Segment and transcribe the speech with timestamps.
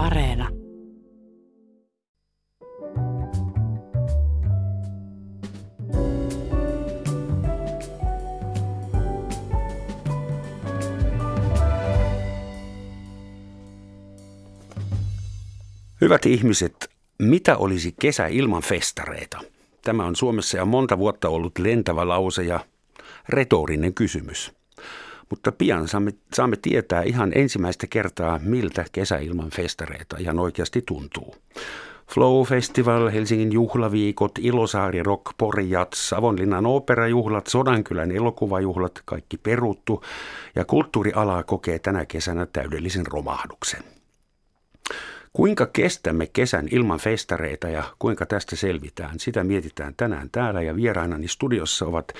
[0.00, 0.48] Areena.
[16.00, 19.40] Hyvät ihmiset, mitä olisi kesä ilman festareita?
[19.82, 22.60] Tämä on Suomessa jo monta vuotta ollut lentävä lause ja
[23.28, 24.59] retorinen kysymys.
[25.30, 31.34] Mutta pian saamme, saamme tietää ihan ensimmäistä kertaa, miltä kesä ilman festareita ihan oikeasti tuntuu.
[32.14, 40.04] Flow Festival, Helsingin juhlaviikot, Ilosaari Rock, Pori Jats, Savonlinnan ooperajuhlat, Sodankylän elokuvajuhlat, kaikki peruttu
[40.56, 43.82] ja kulttuuriala kokee tänä kesänä täydellisen romahduksen.
[45.32, 51.28] Kuinka kestämme kesän ilman festareita ja kuinka tästä selvitään, sitä mietitään tänään täällä ja vierainani
[51.28, 52.12] studiossa ovat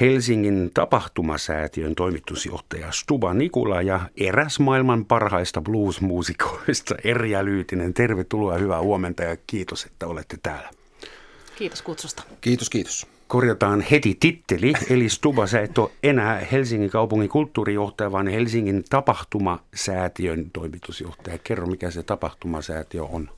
[0.00, 7.94] Helsingin tapahtumasäätiön toimitusjohtaja Stuba Nikula ja eräs maailman parhaista bluesmuusikoista Erja Lyytinen.
[7.94, 10.70] Tervetuloa hyvää huomenta ja kiitos, että olette täällä.
[11.58, 12.22] Kiitos kutsusta.
[12.40, 13.06] Kiitos, kiitos.
[13.28, 20.50] Korjataan heti titteli, eli Stuba, sä et ole enää Helsingin kaupungin kulttuurijohtaja, vaan Helsingin tapahtumasäätiön
[20.52, 21.38] toimitusjohtaja.
[21.44, 23.28] Kerro, mikä se tapahtumasäätiö on.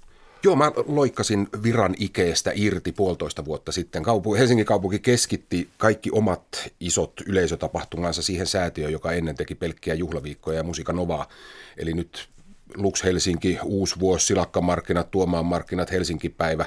[0.43, 4.03] Joo, mä loikkasin viran ikeestä irti puolitoista vuotta sitten.
[4.03, 6.43] Kaupu- Helsingin kaupunki keskitti kaikki omat
[6.81, 11.29] isot yleisötapahtumansa siihen säätiöön, joka ennen teki pelkkiä juhlaviikkoja ja musiikanovaa.
[11.77, 12.29] Eli nyt
[12.77, 16.67] Lux Helsinki, Uusi vuosi, Silakkamarkkinat, Tuomaan markkinat, Helsinki-päivä,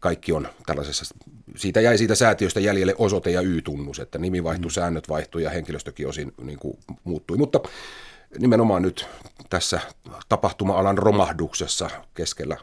[0.00, 1.14] kaikki on tällaisessa,
[1.56, 4.74] siitä jäi siitä säätiöstä jäljelle osoite ja Y-tunnus, että nimi vaihtui, mm.
[4.74, 7.36] säännöt vaihtui ja henkilöstökin osin niin kuin, muuttui.
[7.36, 7.60] Mutta
[8.38, 9.06] nimenomaan nyt
[9.50, 9.80] tässä
[10.28, 12.56] tapahtuma-alan romahduksessa keskellä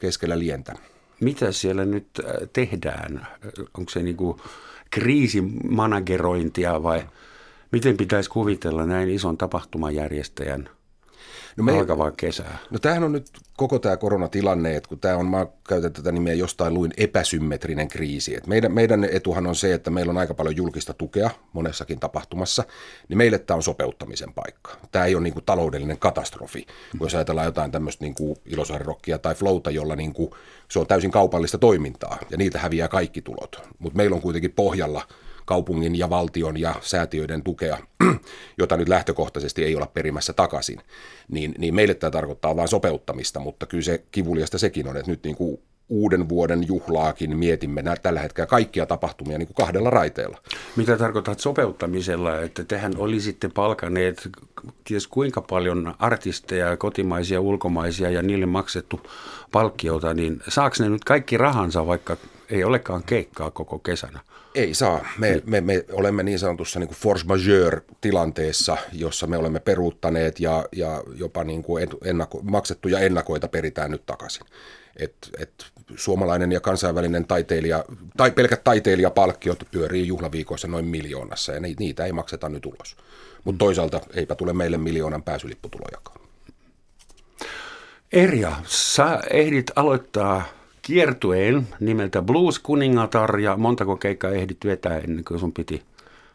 [0.00, 0.74] keskellä lientä.
[1.20, 3.26] Mitä siellä nyt äh, tehdään?
[3.78, 4.40] Onko se niin kuin
[4.90, 7.02] kriisimanagerointia vai
[7.72, 10.68] miten pitäisi kuvitella näin ison tapahtumajärjestäjän–
[11.56, 12.58] No me, alkavaa kesää.
[12.70, 16.34] No tämähän on nyt koko tämä koronatilanne, että kun tämä on, mä käytän tätä nimeä
[16.34, 18.36] jostain luin, epäsymmetrinen kriisi.
[18.36, 22.64] Et meidän, meidän etuhan on se, että meillä on aika paljon julkista tukea monessakin tapahtumassa,
[23.08, 24.76] niin meille tämä on sopeuttamisen paikka.
[24.92, 26.66] Tämä ei ole niin kuin taloudellinen katastrofi,
[26.98, 30.30] kun jos ajatellaan jotain tämmöistä niin kuin ilosarirokkia tai flowta, jolla niin kuin,
[30.68, 33.62] se on täysin kaupallista toimintaa ja niitä häviää kaikki tulot.
[33.78, 35.02] Mutta meillä on kuitenkin pohjalla–
[35.44, 37.78] kaupungin ja valtion ja säätiöiden tukea,
[38.58, 40.80] jota nyt lähtökohtaisesti ei olla perimässä takaisin,
[41.28, 45.24] niin, niin meille tämä tarkoittaa vain sopeuttamista, mutta kyllä se kivuliasta sekin on, että nyt
[45.24, 50.38] niin kuin uuden vuoden juhlaakin mietimme tällä hetkellä kaikkia tapahtumia niin kuin kahdella raiteella.
[50.76, 54.28] Mitä tarkoitat sopeuttamisella, että tehän olisitte palkaneet
[54.84, 59.00] ties kuinka paljon artisteja, kotimaisia, ulkomaisia ja niille maksettu
[59.52, 62.16] palkkiota, niin saako ne nyt kaikki rahansa, vaikka
[62.50, 64.20] ei olekaan keikkaa koko kesänä?
[64.54, 65.06] Ei saa.
[65.18, 70.64] Me, me, me olemme niin sanotussa niin kuin force majeure-tilanteessa, jossa me olemme peruuttaneet ja,
[70.72, 74.46] ja jopa niin kuin ennako, maksettuja ennakoita peritään nyt takaisin.
[74.96, 75.66] Et, et
[75.96, 77.84] suomalainen ja kansainvälinen taiteilija,
[78.16, 82.96] tai pelkät taiteilijapalkkiot pyörii juhlaviikoissa noin miljoonassa, ja niitä ei makseta nyt ulos.
[83.44, 86.20] Mutta toisaalta eipä tule meille miljoonan pääsylipputulojakaan.
[88.12, 95.40] Erja, sä ehdit aloittaa kiertueen nimeltä Blues Kuningatar ja montako keikkaa ehdit vetää ennen kuin
[95.40, 95.82] sun piti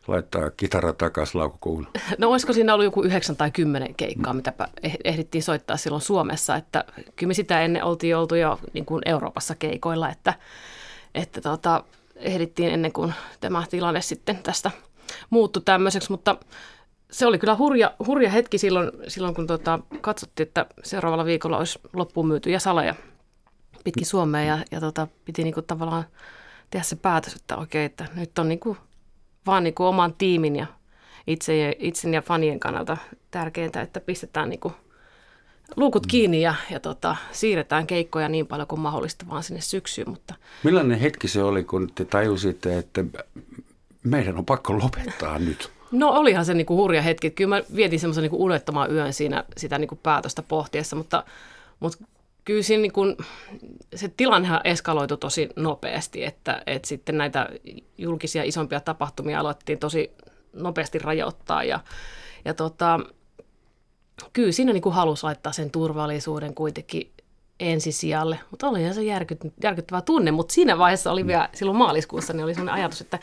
[0.07, 1.87] laittaa kitara takaisin laukukuun?
[2.17, 4.53] No olisiko siinä ollut joku yhdeksän tai kymmenen keikkaa, mitä
[4.83, 6.83] eh, ehdittiin soittaa silloin Suomessa, että
[7.15, 10.33] kyllä me sitä ennen oltiin oltu jo niin kuin Euroopassa keikoilla, että,
[11.15, 11.83] että tota,
[12.15, 14.71] ehdittiin ennen kuin tämä tilanne sitten tästä
[15.29, 16.37] muuttui tämmöiseksi, mutta
[17.11, 21.79] se oli kyllä hurja, hurja hetki silloin, silloin kun tota, katsottiin, että seuraavalla viikolla olisi
[21.93, 22.95] loppuun myytyjä saleja
[23.85, 26.05] pitkin Suomea ja, ja tota, piti niinku tavallaan
[26.69, 28.77] tehdä se päätös, että okei, että nyt on niinku
[29.45, 30.67] vaan niinku oman tiimin ja
[31.27, 32.97] itse, itsen ja fanien kannalta
[33.31, 34.73] tärkeintä, että pistetään niinku
[35.75, 36.07] luukut mm.
[36.07, 40.09] kiinni ja, ja tota, siirretään keikkoja niin paljon kuin mahdollista vaan sinne syksyyn.
[40.09, 40.35] Mutta...
[40.63, 43.03] Millainen hetki se oli, kun te tajusitte, että
[44.03, 45.71] meidän on pakko lopettaa nyt?
[45.91, 47.31] No olihan se niinku hurja hetki.
[47.31, 51.23] Kyllä mä vietin semmoisen niinku unettoman yön siinä sitä niinku päätöstä pohtiessa, mutta,
[51.79, 52.05] mutta
[52.45, 53.17] kyllä siinä niin kuin,
[53.95, 57.49] se tilannehan eskaloitui tosi nopeasti, että, että sitten näitä
[57.97, 60.11] julkisia isompia tapahtumia alettiin tosi
[60.53, 61.79] nopeasti rajoittaa ja,
[62.45, 62.99] ja tota,
[64.33, 67.11] kyllä siinä niin halusi laittaa sen turvallisuuden kuitenkin
[67.59, 72.43] ensisijalle, mutta oli se järkyt, järkyttävä tunne, mutta siinä vaiheessa oli vielä silloin maaliskuussa, niin
[72.43, 73.19] oli sellainen ajatus, että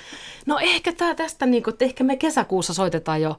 [0.46, 3.36] no ehkä tämä tästä, niin että ehkä me kesäkuussa soitetaan jo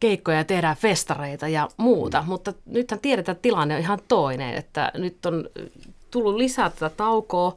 [0.00, 2.28] keikkoja ja tehdään festareita ja muuta, mm.
[2.28, 5.50] mutta nythän tiedetään, että tilanne on ihan toinen, että nyt on
[6.10, 7.56] tullut lisää tätä taukoa,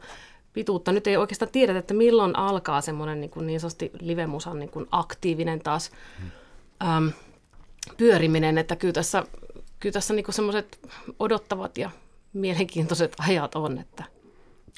[0.53, 0.91] pituutta.
[0.91, 4.87] Nyt ei oikeastaan tiedetä, että milloin alkaa semmoinen niin, kuin niin sanotusti livemusan niin kuin
[4.91, 6.31] aktiivinen taas mm.
[6.87, 7.11] äm,
[7.97, 9.23] pyöriminen, että kyllä tässä,
[9.79, 10.79] kyllä tässä niin semmoiset
[11.19, 11.89] odottavat ja
[12.33, 13.77] mielenkiintoiset ajat on.
[13.77, 14.03] Että.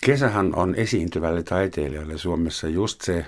[0.06, 3.26] Kesähän on esiintyvälle taiteilijalle Suomessa just se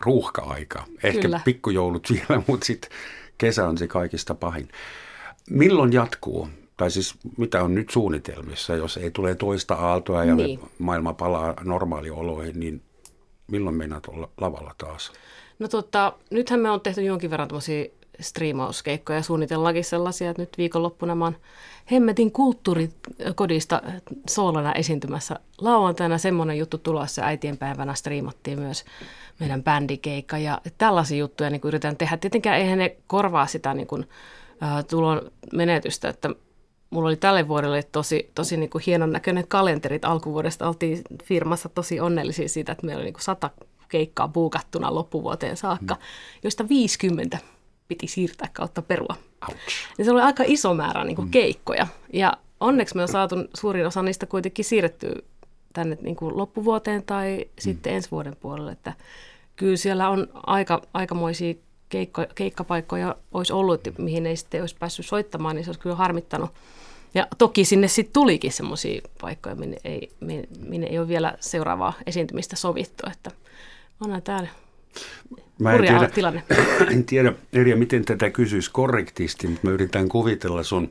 [0.00, 0.84] ruuhka-aika.
[1.02, 1.40] Ehkä Kyllä.
[1.44, 2.90] pikkujoulut vielä, mutta sitten
[3.38, 4.68] kesä on se kaikista pahin.
[5.50, 6.48] Milloin jatkuu?
[6.76, 10.60] Tai siis mitä on nyt suunnitelmissa, jos ei tule toista aaltoa ja niin.
[10.78, 12.82] maailma palaa normaalioloihin, niin
[13.46, 15.12] milloin meinaat olla lavalla taas?
[15.58, 17.86] No tota, nythän me on tehty jonkin verran tämmöisiä
[18.20, 21.36] striimauskeikkoja ja suunnitellaankin sellaisia, että nyt viikonloppuna mä oon
[21.90, 23.82] Hemmetin kulttuurikodista
[24.30, 26.18] soolana esiintymässä lauantaina.
[26.18, 28.84] Semmoinen juttu tulossa äitienpäivänä striimattiin myös
[29.40, 32.16] meidän bändikeikka ja tällaisia juttuja niin yritän tehdä.
[32.16, 34.08] Tietenkään eihän ne korvaa sitä niin kuin,
[34.62, 36.30] äh, tulon menetystä, että
[36.90, 40.68] mulla oli tälle vuodelle tosi, tosi niin kuin hienon näköinen kalenterit alkuvuodesta.
[40.68, 43.50] Oltiin firmassa tosi onnellisia siitä, että meillä oli niin kuin sata
[43.88, 46.00] keikkaa buukattuna loppuvuoteen saakka, mm.
[46.42, 47.38] joista 50
[47.88, 49.16] piti siirtää kautta perua.
[49.48, 49.74] Ouch.
[49.98, 51.30] Ja se oli aika iso määrä niin kuin mm.
[51.30, 51.86] keikkoja.
[52.12, 55.14] Ja onneksi me on saatu suurin osa niistä kuitenkin siirrettyä
[55.72, 57.50] tänne niin kuin loppuvuoteen tai mm.
[57.58, 58.72] sitten ensi vuoden puolelle.
[58.72, 58.92] Että
[59.56, 61.54] kyllä siellä on aika, aikamoisia
[61.88, 66.50] keikko, keikkapaikkoja olisi ollut, mihin ei sitten olisi päässyt soittamaan, niin se olisi kyllä harmittanut.
[67.14, 70.12] Ja toki sinne sitten tulikin semmoisia paikkoja, minne ei,
[70.68, 73.30] minne ei ole vielä seuraavaa esiintymistä sovittu, että
[74.00, 74.48] onhan täällä
[75.58, 76.42] Mä en tiedä, tilanne.
[76.94, 80.90] En tiedä, Erja, miten tätä kysyisi korrektisti, mutta mä yritän kuvitella sun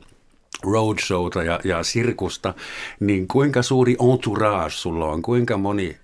[0.62, 2.54] roadshowta ja, ja sirkusta,
[3.00, 5.96] niin kuinka suuri entourage sulla on, kuinka moni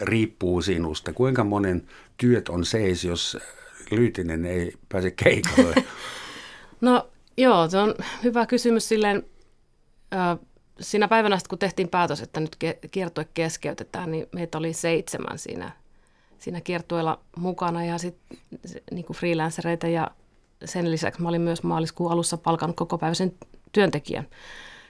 [0.00, 1.82] riippuu sinusta, kuinka monen
[2.16, 3.38] työt on seis, jos
[3.90, 5.74] Lyytinen ei pääse keikalle?
[6.80, 7.94] No joo, se on
[8.24, 9.22] hyvä kysymys silleen,
[10.14, 10.38] äh,
[10.80, 12.56] siinä päivänä, kun tehtiin päätös, että nyt
[12.90, 15.72] kiertue keskeytetään, niin meitä oli seitsemän siinä
[16.40, 18.38] siinä kiertueella mukana ja sitten
[18.90, 20.10] niin freelancereita ja
[20.64, 23.32] sen lisäksi mä olin myös maaliskuun alussa palkannut koko päiväisen
[23.72, 24.26] työntekijän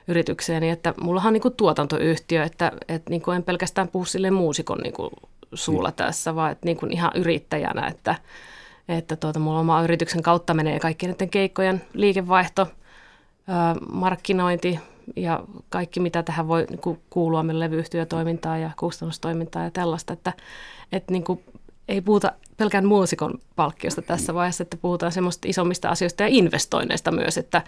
[0.09, 4.31] yritykseeni, että mullahan on niin kuin tuotantoyhtiö, että, että niin kuin en pelkästään puhu sille
[4.31, 5.11] muusikon niin kuin
[5.55, 5.95] suulla mm.
[5.95, 8.15] tässä, vaan että niin kuin ihan yrittäjänä, että,
[8.89, 12.67] että tuota, mulla oma yrityksen kautta menee kaikki näiden keikkojen liikevaihto,
[13.93, 14.79] markkinointi
[15.17, 20.33] ja kaikki, mitä tähän voi niin kuulua, meidän levyyhtiötoimintaa ja kustannustoimintaa ja tällaista, että,
[20.93, 21.45] että niin kuin
[21.89, 27.39] ei puhuta pelkään muusikon palkkiosta tässä vaiheessa, että puhutaan semmoista isommista asioista ja investoinneista myös,
[27.39, 27.63] että,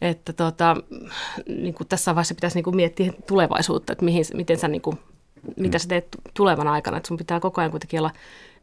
[0.00, 0.76] että tota,
[1.46, 4.98] niin kuin tässä vaiheessa pitäisi niin kuin miettiä tulevaisuutta, että mihin, miten sä, niin kuin,
[5.56, 8.10] mitä sä teet tulevan aikana, että sun pitää koko ajan kuitenkin olla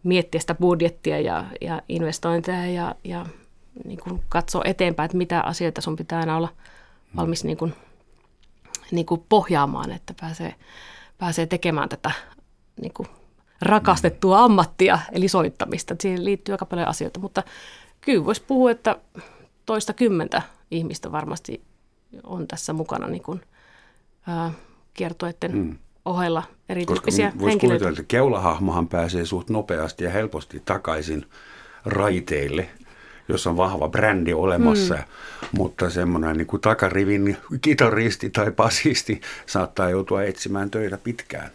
[0.03, 3.25] miettiä sitä budjettia ja, ja investointeja ja, ja
[3.85, 6.49] niin kuin katsoa eteenpäin, että mitä asioita sun pitää aina olla
[7.15, 7.73] valmis niin kuin,
[8.91, 10.55] niin kuin pohjaamaan, että pääsee,
[11.17, 12.11] pääsee tekemään tätä
[12.81, 13.07] niin kuin
[13.61, 15.95] rakastettua ammattia, eli soittamista.
[16.01, 17.43] Siihen liittyy aika paljon asioita, mutta
[18.01, 18.95] kyllä voisi puhua, että
[19.65, 20.41] toista kymmentä
[20.71, 21.61] ihmistä varmasti
[22.23, 23.41] on tässä mukana niin kuin,
[24.27, 24.51] ää,
[24.93, 25.77] kiertueiden hmm.
[26.05, 31.25] ohella erityyppisiä Koska voisi kuvitella, että keulahahmohan pääsee suht nopeasti ja helposti takaisin
[31.85, 32.69] raiteille
[33.27, 35.03] jos on vahva brändi olemassa, mm.
[35.57, 41.51] mutta semmoinen niin kuin takarivin kitaristi tai basisti saattaa joutua etsimään töitä pitkään.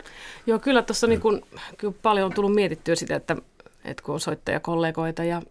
[0.47, 1.43] Joo, kyllä tuossa niin kun,
[1.79, 3.37] kyllä paljon on tullut mietittyä sitä, että,
[3.85, 5.43] että kun on soittajakollegoita ja,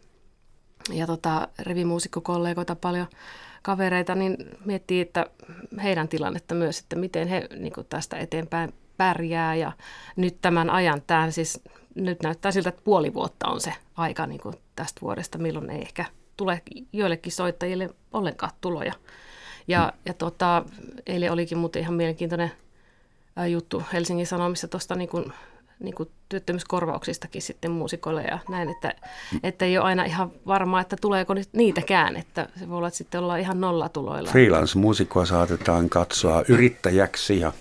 [0.94, 3.08] ja tota, revimuusikkokollegoita paljon
[3.62, 5.26] kavereita, niin miettii, että
[5.84, 9.72] heidän tilannetta myös, että miten he niin tästä eteenpäin pärjää ja
[10.16, 11.62] nyt tämän ajan, tämä siis
[11.96, 15.82] nyt näyttää siltä, että puoli vuotta on se aika niin kuin tästä vuodesta, milloin ei
[15.82, 16.06] ehkä
[16.38, 16.62] tule
[16.94, 18.94] joillekin soittajille ollenkaan tuloja.
[19.68, 20.00] Ja, mm.
[20.06, 20.64] ja tota,
[21.06, 22.52] eilen olikin muuten ihan mielenkiintoinen
[23.52, 25.34] juttu Helsingin Sanomissa tuosta niin kuin,
[25.80, 28.94] niin kuin työttömyyskorvauksistakin sitten muusikoille ja näin, että,
[29.32, 29.40] mm.
[29.44, 33.22] että ei ole aina ihan varmaa, että tuleeko niitäkään, että se voi olla, että sitten
[33.22, 34.32] ollaan ihan nollatuloilla.
[34.32, 37.54] Freelance-muusikkoa saatetaan katsoa yrittäjäksi ja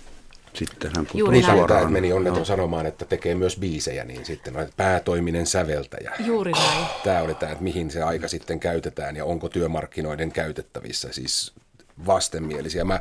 [0.55, 1.93] sitten hän putoaa Juuri suoraan.
[1.93, 2.45] Meni onneton no.
[2.45, 6.13] sanomaan, että tekee myös biisejä, niin sitten päätoiminen säveltäjä.
[6.19, 6.87] Juuri näin.
[7.05, 11.13] Tämä oli tämä, että mihin se aika sitten käytetään ja onko työmarkkinoiden käytettävissä.
[11.13, 11.53] Siis
[12.07, 12.85] vastenmielisiä.
[12.85, 13.01] Mä,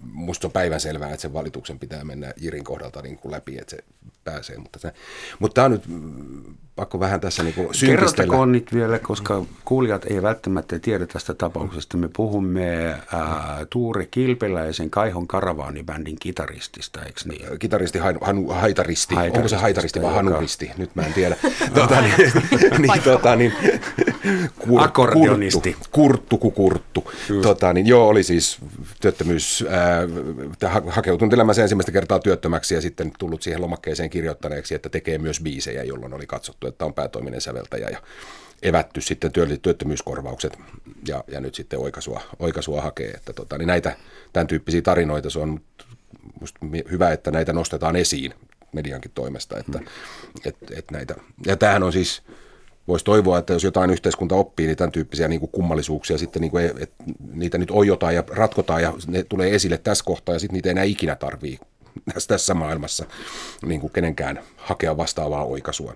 [0.00, 3.84] musta on päivänselvää, että sen valituksen pitää mennä Jirin kohdalta niin kuin läpi, että se
[4.24, 4.58] pääsee.
[4.58, 4.92] Mutta, se,
[5.38, 5.84] mutta tämä on nyt
[6.78, 11.96] pakko vähän tässä niin kuin Kerrottakoon nyt vielä, koska kuulijat ei välttämättä tiedä tästä tapauksesta.
[11.96, 17.58] Me puhumme ää, Tuure Kilpeläisen Kaihon Karavaanibändin kitaristista, eikö niin?
[17.58, 19.14] Kitaristi, hainu, hanu, haitaristi.
[19.14, 19.38] haitaristi.
[19.38, 20.70] Onko se haitaristi vai hanuristi?
[20.76, 21.36] Nyt mä en tiedä.
[21.74, 22.14] tuota, niin,
[22.78, 23.52] niin, tuota, niin,
[24.58, 25.76] kur, Akordeonisti.
[25.92, 27.10] Kurttu, kukurttu.
[27.42, 28.58] Tota, niin, joo, oli siis
[29.00, 29.64] työttömyys,
[30.64, 35.40] äh, hakeutunut elämänsä ensimmäistä kertaa työttömäksi ja sitten tullut siihen lomakkeeseen kirjoittaneeksi, että tekee myös
[35.40, 38.02] biisejä, jolloin oli katsottu, että on päätoiminen säveltäjä ja
[38.62, 39.32] evätty sitten
[39.62, 40.58] työttömyyskorvaukset
[41.08, 43.10] ja, ja nyt sitten oikaisua, oikaisua hakee.
[43.10, 43.96] Että tota, niin näitä,
[44.32, 45.60] tämän tyyppisiä tarinoita se on
[46.90, 48.34] hyvä, että näitä nostetaan esiin
[48.72, 49.58] mediankin toimesta.
[49.58, 49.86] Että, mm.
[50.44, 51.14] et, et näitä.
[51.46, 52.22] Ja tämähän on siis,
[52.88, 56.50] voisi toivoa, että jos jotain yhteiskunta oppii, niin tämän tyyppisiä niin kuin kummallisuuksia sitten, niin
[56.50, 60.54] kuin, että niitä nyt ojotaan ja ratkotaan ja ne tulee esille tässä kohtaa ja sitten
[60.54, 61.58] niitä ei enää ikinä tarvii
[62.28, 63.06] tässä maailmassa
[63.66, 65.94] niin kuin kenenkään hakea vastaavaa oikaisua.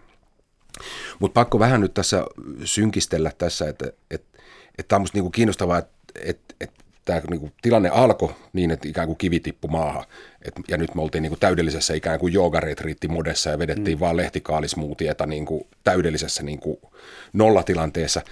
[1.18, 2.24] Mutta pakko vähän nyt tässä
[2.64, 4.32] synkistellä tässä, että että
[4.78, 5.92] että tämä on minusta niinku kiinnostavaa, että
[6.24, 10.04] että että tämä niinku tilanne alkoi niin, että ikään kuin kivi tippui maahan.
[10.42, 14.00] Et, ja nyt me oltiin niinku täydellisessä ikään kuin joogaretriittimodessa ja vedettiin mm.
[14.00, 16.92] vaan lehtikaalismuutieta niinku täydellisessä niinku
[17.32, 18.22] nollatilanteessa.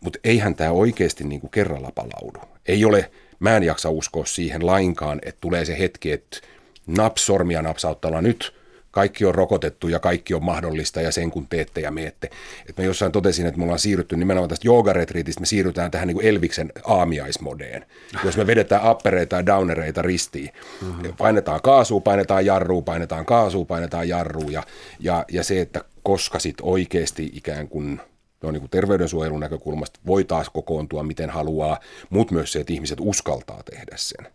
[0.00, 2.40] Mutta eihän tämä oikeasti niinku kerralla palaudu.
[2.66, 6.38] Ei ole, mä en jaksa uskoa siihen lainkaan, että tulee se hetki, että
[6.86, 8.52] naps sormia napsauttaa nyt–
[8.92, 12.30] kaikki on rokotettu ja kaikki on mahdollista ja sen kun teette ja meette.
[12.68, 16.16] Et mä jossain totesin, että me ollaan siirrytty nimenomaan tästä joogaretriitistä, me siirrytään tähän niin
[16.16, 17.86] kuin Elviksen aamiaismodeen.
[18.24, 20.50] Jos me vedetään appereita ja downereita ristiin,
[20.82, 21.16] mm-hmm.
[21.18, 24.62] painetaan kaasua, painetaan jarrua, painetaan kaasua, painetaan jarrua ja,
[25.00, 28.00] ja, ja se, että koska sit oikeasti ikään kuin
[28.42, 31.80] no niin kuin terveydensuojelun näkökulmasta voi taas kokoontua miten haluaa,
[32.10, 34.32] mutta myös se, että ihmiset uskaltaa tehdä sen.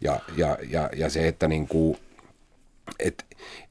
[0.00, 1.98] Ja, ja, ja, ja se, että niin kuin,
[2.98, 3.24] et,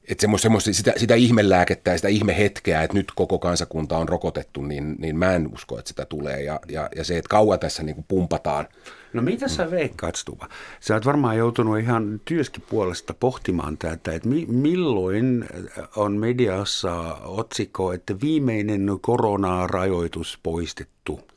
[0.08, 4.62] et semmos, semmos, sitä, sitä ihmelääkettä ja sitä ihmehetkeä, että nyt koko kansakunta on rokotettu,
[4.62, 6.42] niin, niin mä en usko, että sitä tulee.
[6.42, 8.68] Ja, ja, ja se, että kauan tässä niin kuin pumpataan.
[9.12, 10.48] No mitä sä veikkaat, Stuva?
[10.80, 15.48] Sä oot varmaan joutunut ihan työskin puolesta pohtimaan tätä, että mi- milloin
[15.96, 21.20] on mediassa otsikko, että viimeinen koronarajoitus poistettu–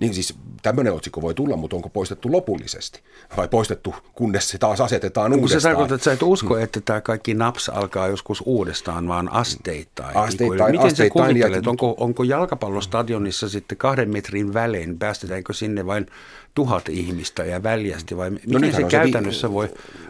[0.00, 3.00] niin siis tämmöinen otsikko voi tulla, mutta onko poistettu lopullisesti?
[3.36, 5.60] Vai poistettu, kunnes se taas asetetaan Onko uudestaan?
[5.60, 10.16] se tarkoittaa, että sä et usko, että tämä kaikki naps alkaa joskus uudestaan, vaan asteittain?
[10.16, 16.06] Asteittain, Miten asteittain, sä kuvittelet, onko, onko jalkapallostadionissa sitten kahden metrin välein, päästetäänkö sinne vain
[16.54, 19.68] tuhat ihmistä ja väljästi, vai no miten se käytännössä se vi- voi,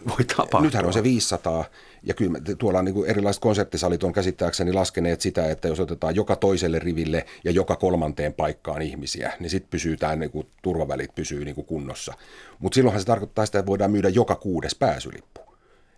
[0.09, 0.61] voi tapahtua?
[0.61, 1.65] Nythän on se 500
[2.03, 6.35] ja kyllä tuolla niin kuin erilaiset konserttisalit on käsittääkseni laskeneet sitä, että jos otetaan joka
[6.35, 11.45] toiselle riville ja joka kolmanteen paikkaan ihmisiä, niin sitten pysyy tämä niin kuin, turvavälit pysyy
[11.45, 12.13] niin kuin kunnossa.
[12.59, 15.41] Mutta silloinhan se tarkoittaa sitä, että voidaan myydä joka kuudes pääsylippu.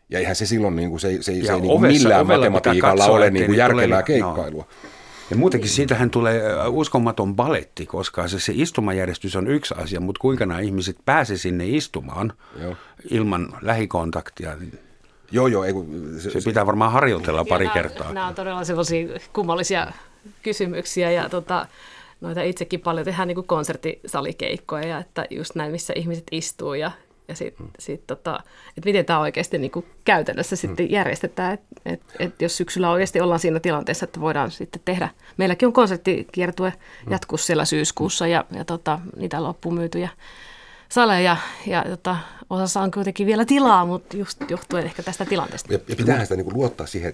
[0.09, 3.15] Ja eihän se silloin niin kuin, se, se, se ei niin kuin millään matematiikalla katsoa,
[3.15, 4.63] ole niin kuin järkevää tule, keikkailua.
[4.83, 4.89] No.
[5.29, 10.45] Ja muutenkin siitähän tulee uskomaton baletti, koska se, se istumajärjestys on yksi asia, mutta kuinka
[10.45, 12.75] nämä ihmiset pääsevät sinne istumaan Joo.
[13.09, 14.79] ilman lähikontaktia, niin
[15.32, 15.63] Joo, joo.
[15.63, 15.74] Ei,
[16.17, 18.13] se, se, pitää varmaan harjoitella pari nämä, kertaa.
[18.13, 19.91] Nämä on todella sellaisia kummallisia
[20.41, 21.65] kysymyksiä ja tota,
[22.22, 26.91] noita itsekin paljon tehdään niin kuin konserttisalikeikkoja ja että just näin, missä ihmiset istuu ja,
[27.27, 27.74] ja sitten hmm.
[27.79, 28.39] sit, tota,
[28.77, 30.94] että miten tämä oikeasti niin kuin käytännössä sitten hmm.
[30.94, 35.10] järjestetään, että et, et jos syksyllä oikeasti ollaan siinä tilanteessa, että voidaan sitten tehdä.
[35.38, 37.12] Meilläkin on konserttikiertue hmm.
[37.12, 40.10] jatkuu siellä syyskuussa ja, ja tota, niitä loppuun myytyjä
[40.89, 41.38] saleja
[41.68, 42.18] ja tota,
[42.50, 45.74] osassa on kuitenkin vielä tilaa, mutta just johtuen ehkä tästä tilanteesta.
[45.74, 47.13] Ja, ja pitäähän sitä niin kuin luottaa siihen,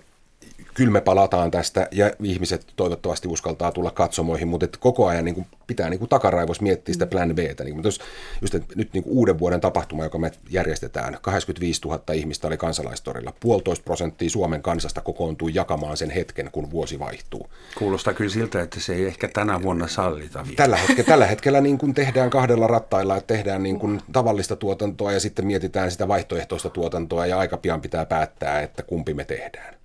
[0.74, 5.36] kyllä me palataan tästä ja ihmiset toivottavasti uskaltaa tulla katsomoihin, mutta että koko ajan niin
[5.36, 7.64] kuin pitää niin kuin takaraivos miettiä sitä plan Btä.
[7.64, 8.00] Niin, jos,
[8.42, 12.58] just, että nyt niin kuin uuden vuoden tapahtuma, joka me järjestetään, 85 000 ihmistä oli
[12.58, 13.34] kansalaistorilla.
[13.40, 17.50] Puolitoista prosenttia Suomen kansasta kokoontui jakamaan sen hetken, kun vuosi vaihtuu.
[17.78, 20.56] Kuulostaa kyllä siltä, että se ei ehkä tänä vuonna sallita vielä.
[20.56, 25.12] Tällä hetkellä, tällä hetkellä niin kuin tehdään kahdella rattailla, että tehdään niin kuin tavallista tuotantoa
[25.12, 29.81] ja sitten mietitään sitä vaihtoehtoista tuotantoa ja aika pian pitää päättää, että kumpi me tehdään.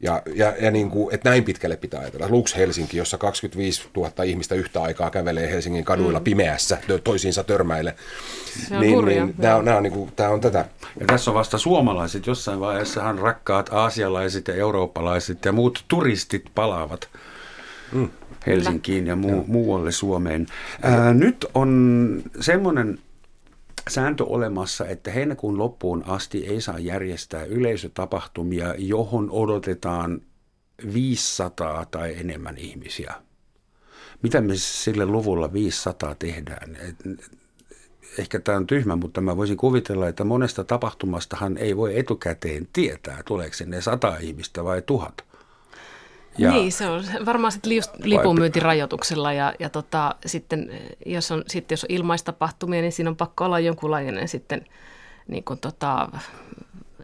[0.00, 2.26] Ja, ja, ja niin kuin, että näin pitkälle pitää ajatella.
[2.28, 6.24] Lux Helsinki, jossa 25 000 ihmistä yhtä aikaa kävelee Helsingin kaduilla mm.
[6.24, 7.94] pimeässä toisiinsa törmäille.
[8.80, 10.64] Niin, niin, tämä on, on, niin kuin, tämä on tätä.
[11.00, 12.26] Ja tässä on vasta suomalaiset.
[12.26, 17.08] Jossain vaiheessahan rakkaat aasialaiset ja eurooppalaiset ja muut turistit palaavat.
[17.92, 18.08] Mm.
[18.46, 20.46] Helsinkiin ja muu, muualle Suomeen.
[20.82, 22.98] Ää, nyt on semmoinen
[23.88, 30.20] sääntö olemassa, että heinäkuun loppuun asti ei saa järjestää yleisötapahtumia, johon odotetaan
[30.92, 33.14] 500 tai enemmän ihmisiä.
[34.22, 36.76] Mitä me sille luvulla 500 tehdään?
[38.18, 43.22] Ehkä tämä on tyhmä, mutta mä voisin kuvitella, että monesta tapahtumastahan ei voi etukäteen tietää,
[43.26, 45.27] tuleeko sinne sata ihmistä vai tuhat.
[46.38, 50.70] Ja niin, se on varmaan sitten lipunmyyntirajoituksella ja, ja tota, sitten,
[51.06, 54.64] jos on, sitten jos on ilmaistapahtumia, niin siinä on pakko olla jonkunlainen sitten,
[55.28, 56.08] niin kuin tota,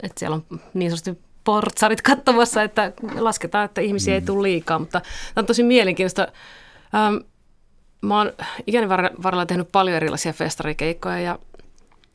[0.03, 4.15] että siellä on niin sanotusti portsarit kattavassa, että lasketaan, että ihmisiä mm.
[4.15, 6.29] ei tule liikaa, mutta tämä on tosi mielenkiintoista.
[6.95, 7.17] Ähm,
[8.01, 8.33] mä oon
[8.67, 11.39] ikäni varrella tehnyt paljon erilaisia festarikeikkoja ja,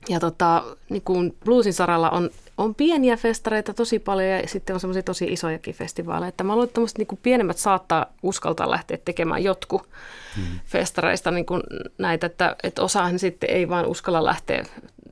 [0.10, 4.80] ja tota, niin kuin bluesin saralla on on pieniä festareita tosi paljon ja sitten on
[4.80, 6.30] semmoisia tosi isojakin festivaaleja.
[6.30, 9.90] Että mä luulen, että niin pienemmät saattaa uskaltaa lähteä tekemään jotkut
[10.36, 10.60] hmm.
[10.66, 11.64] festareista niin kuin
[11.98, 14.66] näitä, että, että osahan sitten ei vaan uskalla lähteä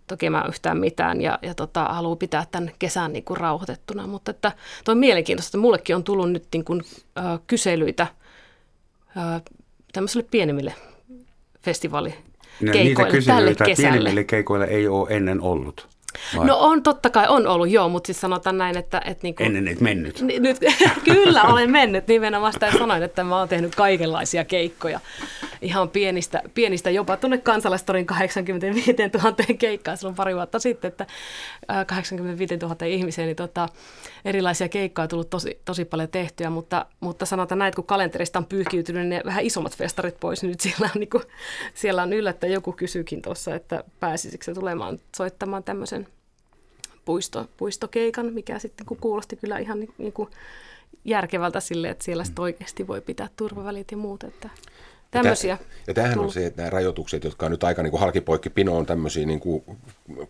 [0.08, 4.08] tekemään yhtään mitään ja, ja tota, haluaa pitää tämän kesän niin kuin rauhoitettuna.
[4.08, 4.52] Mutta että
[4.84, 6.84] toi on mielenkiintoista, että mullekin on tullut nyt niin kuin,
[7.18, 8.08] äh, kyselyitä
[9.18, 9.42] äh,
[9.94, 10.74] tämmöisille pienemmille
[11.62, 13.76] festivaalikeikoille niitä tälle kesälle.
[13.76, 15.97] pienemmille keikoille ei ole ennen ollut.
[16.38, 16.48] Vai?
[16.48, 19.02] No on, totta kai on ollut, joo, mutta siis sanotaan näin, että...
[19.06, 20.22] että niin kuin, Ennen et mennyt.
[20.22, 20.58] N- nyt,
[21.14, 25.00] kyllä olen mennyt, nimenomaan sitä sanoin, että mä oon tehnyt kaikenlaisia keikkoja.
[25.62, 31.06] Ihan pienistä, pienistä jopa tuonne kansalaistorin 85 000 keikkaa silloin pari vuotta sitten, että
[31.88, 33.70] 85 000 ihmisiä, niin tota,
[34.26, 38.40] erilaisia keikkoja on tullut tosi, tosi paljon tehtyä, mutta, mutta sanotaan näin, että kun kalenterista
[38.40, 41.24] on pyyhkiytynyt ne vähän isommat festarit pois, niin nyt siellä on, niin kuin,
[41.74, 46.07] siellä on yllättäen joku kysyykin tuossa, että pääsisikö se tulemaan soittamaan tämmöisen
[47.08, 50.30] puisto, puistokeikan, mikä sitten kun kuulosti kyllä ihan niin, niin kuin
[51.06, 54.24] järkevältä sille, että siellä sitten oikeasti voi pitää turvavälit ja muut.
[54.24, 54.50] Että
[55.12, 55.58] tämmöisiä.
[55.88, 58.78] Ja, tämähän on se, että nämä rajoitukset, jotka on nyt aika niin kuin halkipoikki pino
[58.78, 59.64] on tämmöisiä, niin kuin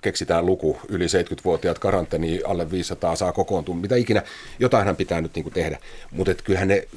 [0.01, 4.23] keksitään luku, yli 70-vuotiaat karanteeni, alle 500 saa kokoontua, mitä ikinä,
[4.59, 5.79] jotainhan pitää nyt niin kuin tehdä.
[6.11, 6.87] Mutta kyllähän ne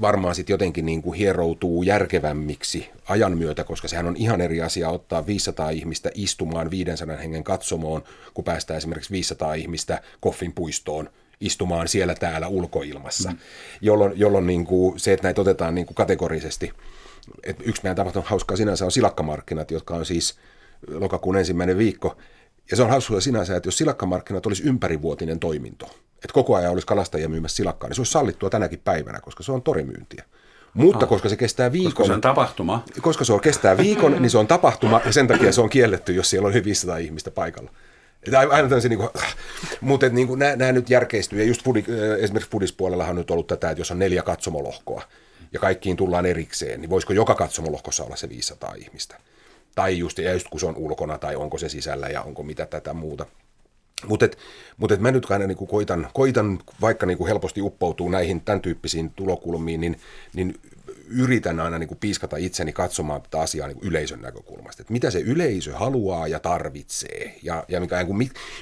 [0.00, 4.88] varmaan sitten jotenkin niin kuin hieroutuu järkevämmiksi ajan myötä, koska sehän on ihan eri asia
[4.88, 8.02] ottaa 500 ihmistä istumaan 500 hengen katsomoon,
[8.34, 13.38] kun päästään esimerkiksi 500 ihmistä koffin puistoon istumaan siellä täällä ulkoilmassa, mm.
[13.80, 16.72] jolloin, jolloin niin kuin se, että näitä otetaan niin kuin kategorisesti.
[17.42, 20.38] Et yksi meidän tapahtuma hauskaa sinänsä on silakkamarkkinat, jotka on siis
[20.88, 22.16] lokakuun ensimmäinen viikko.
[22.70, 26.86] Ja se on hauskaa sinänsä, että jos silakkamarkkinat olisi ympärivuotinen toiminto, että koko ajan olisi
[26.86, 30.24] kalastajia myymässä silakkaa, niin se olisi sallittua tänäkin päivänä, koska se on torimyyntiä.
[30.74, 31.92] Mutta ah, koska se kestää viikon...
[31.92, 32.84] Koska se on tapahtuma.
[33.00, 36.12] Koska se on, kestää viikon, niin se on tapahtuma ja sen takia se on kielletty,
[36.12, 37.70] jos siellä on yli 500 ihmistä paikalla.
[38.22, 39.10] Että aina tämmöisiä, niin kuin,
[39.80, 41.38] mutta niin kuin, nämä, nämä nyt järkeistyy.
[41.38, 41.84] Ja just fudi,
[42.18, 45.02] esimerkiksi fudispuolellahan on nyt ollut tätä, että jos on neljä katsomolohkoa
[45.52, 49.16] ja kaikkiin tullaan erikseen, niin voisiko joka katsomolohkossa olla se 500 ihmistä?
[49.74, 52.66] Tai just, ja just kun se on ulkona tai onko se sisällä ja onko mitä
[52.66, 53.26] tätä muuta.
[54.06, 54.38] Mutta et,
[54.76, 59.10] mut et mä nyt aina niinku koitan, koitan, vaikka niinku helposti uppoutuu näihin tämän tyyppisiin
[59.10, 60.00] tulokulmiin, niin,
[60.34, 60.60] niin
[61.10, 64.82] yritän aina niinku piiskata itseni katsomaan tätä asiaa niinku yleisön näkökulmasta.
[64.82, 68.14] Että mitä se yleisö haluaa ja tarvitsee ja, ja mikä, niinku,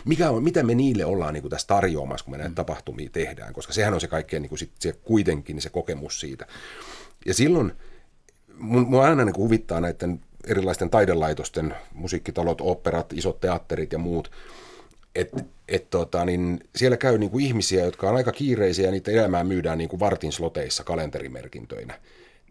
[0.05, 2.55] mikä on, mitä me niille ollaan niinku tässä tarjoamassa, kun me näitä mm.
[2.55, 6.47] tapahtumia tehdään, koska sehän on se kaikkein niinku sit, se, kuitenkin se kokemus siitä.
[7.27, 7.73] Ja silloin
[8.59, 14.31] mun, mun aina niinku huvittaa näiden erilaisten taidelaitosten, musiikkitalot, operat, isot teatterit ja muut,
[15.15, 19.45] että et tota, niin siellä käy niinku ihmisiä, jotka on aika kiireisiä ja niiden elämää
[19.45, 21.95] myydään niinku vartin sloteissa kalenterimerkintöinä.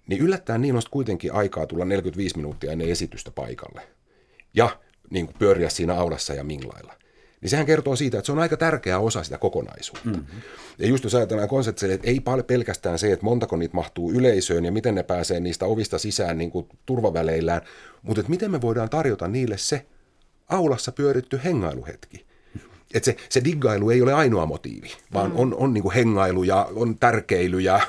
[0.08, 3.82] Niin yllättäen niin on kuitenkin aikaa tulla 45 minuuttia ennen esitystä paikalle
[4.54, 6.94] ja niin kuin pyöriä siinä aulassa ja minglailla.
[7.42, 10.10] Niin sehän kertoo siitä, että se on aika tärkeä osa sitä kokonaisuutta.
[10.10, 10.42] Mm-hmm.
[10.78, 14.72] Ja just jos ajatellaan konseptseja, että ei pelkästään se, että montako niitä mahtuu yleisöön ja
[14.72, 17.62] miten ne pääsee niistä ovista sisään niin kuin turvaväleillään,
[18.02, 19.86] mutta että miten me voidaan tarjota niille se
[20.50, 22.27] aulassa pyöritty hengailuhetki
[22.94, 25.40] että se, se diggailu ei ole ainoa motiivi, vaan mm.
[25.40, 27.80] on, on niin kuin hengailu ja on tärkeily ja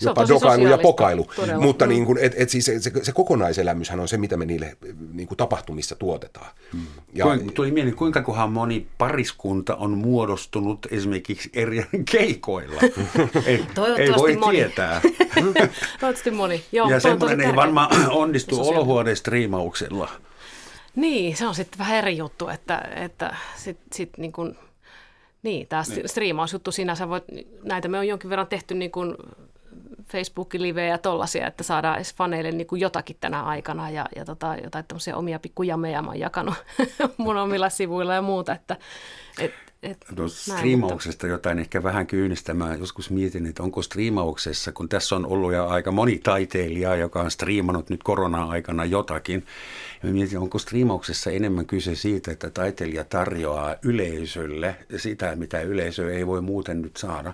[0.00, 1.30] jopa dokailu ja pokailu.
[1.36, 1.62] Todella.
[1.62, 1.88] Mutta mm.
[1.88, 4.76] niin kuin, et, et siis se, se, se kokonaiselämyshän on se, mitä me niille
[5.12, 6.50] niin kuin tapahtumissa tuotetaan.
[6.72, 6.80] Mm.
[7.14, 12.80] Ja, Kuin, tuli mieleen, kuinka kohan moni pariskunta on muodostunut esimerkiksi eri keikoilla.
[13.46, 13.64] ei,
[13.96, 14.56] ei voi moni.
[14.56, 15.00] tietää.
[16.00, 16.64] Toivottavasti moni.
[16.72, 20.10] Joo, ja semmoinen ei varmaan onnistu olohuoneen striimauksella.
[20.98, 24.58] Niin, se on sitten vähän eri juttu, että, että sit, sit niin kuin,
[25.42, 26.08] niin, tämä niin.
[26.08, 27.24] striimausjuttu sinänsä, voit,
[27.62, 29.16] näitä me on jonkin verran tehty niin kuin
[30.12, 34.56] Facebook-livejä ja tollaisia, että saadaan edes faneille niin kuin jotakin tänä aikana ja, ja tota,
[34.62, 36.54] jotain tämmöisiä omia pikkujameja mä oon jakanut
[37.16, 38.76] mun omilla sivuilla ja muuta, että
[39.38, 41.34] et, et, no, striimauksesta mutta...
[41.34, 42.54] jotain ehkä vähän kyynistä.
[42.54, 47.20] Mä joskus mietin, että onko striimauksessa, kun tässä on ollut jo aika moni taiteilija, joka
[47.20, 49.46] on striimannut nyt korona-aikana jotakin,
[50.02, 56.26] ja mietin, onko striimauksessa enemmän kyse siitä, että taiteilija tarjoaa yleisölle sitä, mitä yleisö ei
[56.26, 57.32] voi muuten nyt saada,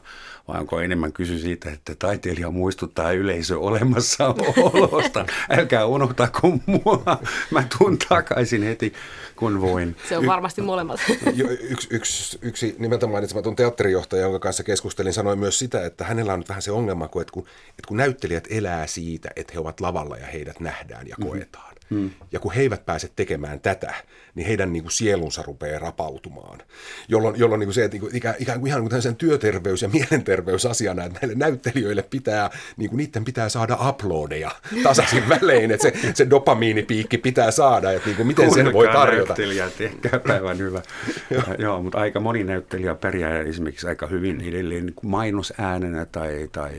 [0.48, 5.27] vai onko enemmän kyse siitä, että taiteilija muistuttaa yleisö olemassaolosta.
[5.59, 7.18] Älkää unohtako mua,
[7.50, 8.92] mä tuun takaisin heti,
[9.37, 9.96] kun voin.
[10.09, 11.00] Se on varmasti molemmat.
[11.70, 16.40] yksi, yksi, yksi nimeltä mainitsematon teatterijohtaja, jonka kanssa keskustelin, sanoi myös sitä, että hänellä on
[16.40, 20.16] nyt vähän se ongelma, että kun, että kun näyttelijät elää siitä, että he ovat lavalla
[20.16, 21.64] ja heidät nähdään ja koetaan.
[21.64, 22.11] Mm-hmm Hmm.
[22.33, 23.95] Ja kun he eivät pääse tekemään tätä,
[24.35, 26.59] niin heidän niin kuin sielunsa rupeaa rapautumaan.
[27.09, 29.89] Jolloin, jolloin niin kuin se, että niin kuin, ikään, kuin ihan niin kuin työterveys- ja
[29.89, 34.51] mielenterveysasiana, että näille näyttelijöille pitää, niin kuin niiden pitää saada uploadeja
[34.83, 39.29] tasaisin välein, että se, se dopamiinipiikki pitää saada, että niin kuin miten sen voi tarjota.
[39.29, 40.83] näyttelijät, ehkä päivän hyvä.
[41.59, 46.73] Joo, mutta aika moni näyttelijä pärjää esimerkiksi aika hyvin edelleen niin mainosäänenä tai, tai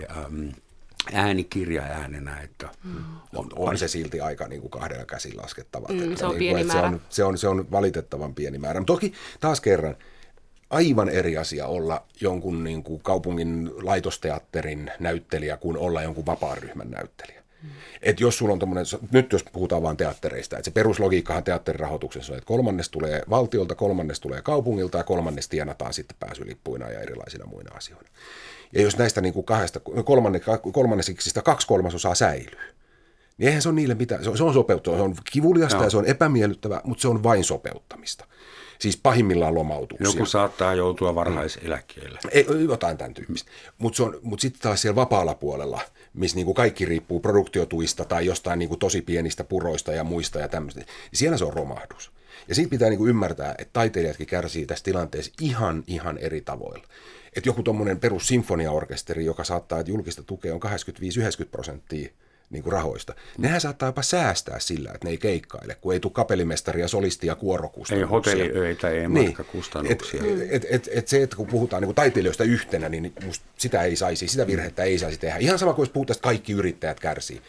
[1.14, 2.42] äm, äänikirjaäänenä.
[2.42, 3.04] Että mm.
[3.36, 5.88] on, on se silti aika niin kuin kahdella käsin laskettava.
[5.88, 6.90] Mm, se on niin pieni kuin, määrä.
[6.90, 8.80] Se on, se, on, se on valitettavan pieni määrä.
[8.80, 9.96] Mutta toki taas kerran,
[10.70, 17.44] aivan eri asia olla jonkun niin kuin kaupungin laitosteatterin näyttelijä kuin olla jonkun vapaa-ryhmän näyttelijä.
[17.64, 17.70] Mm.
[18.02, 22.38] Et jos sulla on tommonen, nyt jos puhutaan vain teattereista, että se peruslogiikkahan teatterirahoituksessa on,
[22.38, 27.76] että kolmannes tulee valtiolta, kolmannes tulee kaupungilta ja kolmannes tienataan sitten pääsylippuina ja erilaisina muina
[27.76, 28.10] asioina.
[28.76, 32.60] Ja jos näistä niin kuin kahdesta, kolmanne, kolmannesista kaksi kolmasosaa säilyy,
[33.38, 34.24] niin eihän se ole niille mitään.
[34.24, 35.84] Se on, se on sopeuttua, se on kivuliasta no.
[35.84, 38.26] ja se on epämiellyttävää, mutta se on vain sopeuttamista.
[38.80, 40.08] Siis pahimmillaan lomautuksia.
[40.08, 42.20] Joku saattaa joutua varhaiseläkkeelle.
[42.32, 43.52] Ei, jotain tämän tyyppistä.
[43.78, 45.82] Mutta mut sitten taas siellä vapaalla puolella,
[46.14, 50.80] missä niinku kaikki riippuu produktiotuista tai jostain niinku tosi pienistä puroista ja muista ja tämmöistä,
[50.80, 52.12] niin siellä se on romahdus.
[52.48, 56.88] Ja siitä pitää niinku ymmärtää, että taiteilijatkin kärsii tässä tilanteessa ihan, ihan eri tavoilla.
[57.36, 62.10] Että joku tuommoinen perussinfoniaorkesteri, joka saattaa, että julkista tukea on 85-90 prosenttia
[62.50, 63.14] niin kuin rahoista.
[63.38, 68.34] Nehän saattaa jopa säästää sillä, että ne ei keikkaile, kun ei tule kapellimestaria, solistia, kuorokustannuksia.
[68.34, 69.28] Ei hotelliöitä, ei niin.
[69.28, 70.22] matkakustannuksia.
[70.24, 73.14] Et, et, et, et se, että kun puhutaan niin kuin taiteilijoista yhtenä, niin
[73.58, 75.38] sitä ei saisi, sitä virhettä ei saisi tehdä.
[75.38, 77.42] Ihan sama kuin jos puhutaan, että kaikki yrittäjät kärsii.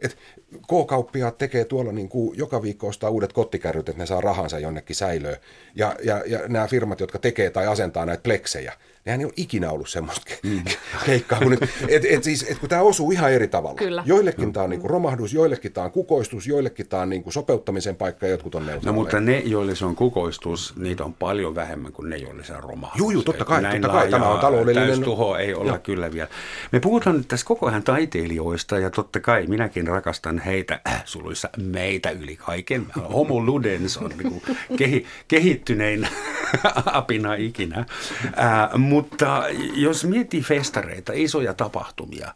[0.00, 0.18] Et
[0.62, 4.96] K-kauppiaat tekee tuolla niin kuin joka viikko ostaa uudet kottikärryt, että ne saa rahansa jonnekin
[4.96, 5.36] säilöön.
[5.74, 8.72] Ja, ja, ja nämä firmat, jotka tekee tai asentaa näitä pleksejä,
[9.04, 10.62] nehän ei ole ikinä ollut semmoista mm.
[11.06, 11.38] keikkaa.
[11.38, 11.52] Kun,
[11.88, 13.76] et, et siis, et kun tämä osuu ihan eri tavalla.
[13.76, 14.02] Kyllä.
[14.06, 17.32] Joillekin tämä on niin kuin romahdus, joillekin tämä on kukoistus, joillekin tämä on niin kuin
[17.32, 21.54] sopeuttamisen paikka ja jotkut on No mutta ne, joille se on kukoistus, niitä on paljon
[21.54, 22.98] vähemmän kuin ne, joille se on romahdus.
[22.98, 24.10] Juu, juu totta kai, totta kai.
[24.10, 25.02] Tämä on taloudellinen...
[25.02, 25.78] tuho ei olla Joo.
[25.78, 26.28] kyllä vielä.
[26.72, 31.48] Me puhutaan nyt tässä koko ajan taiteilijoista ja totta kai minäkin rakastan heitä, äh, suluissa
[31.56, 32.86] meitä yli kaiken.
[33.14, 36.08] Homo ludens on niin kuin kehi, kehittynein
[36.86, 37.78] apina ikinä.
[37.78, 42.34] Äh, mutta jos miettii festareita, isoja tapahtumia,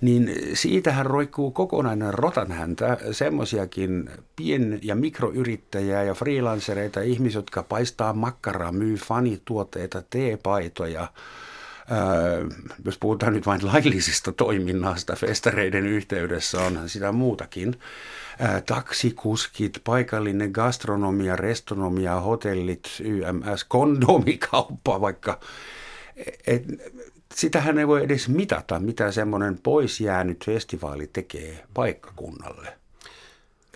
[0.00, 8.72] niin siitähän roikkuu kokonainen rotanhäntä semmoisiakin pien- ja mikroyrittäjiä ja freelancereita, ihmisiä, jotka paistaa makkaraa,
[8.72, 11.08] myy fanituotteita, teepaitoja,
[11.92, 12.46] Öö,
[12.84, 17.78] jos puhutaan nyt vain laillisista toiminnasta, festareiden yhteydessä on sitä muutakin.
[18.40, 25.40] Öö, taksikuskit, paikallinen gastronomia, restonomia, hotellit, YMS, kondomikauppa vaikka.
[26.46, 26.64] Et,
[27.34, 32.80] sitähän ei voi edes mitata, mitä semmoinen pois jäänyt festivaali tekee paikkakunnalle.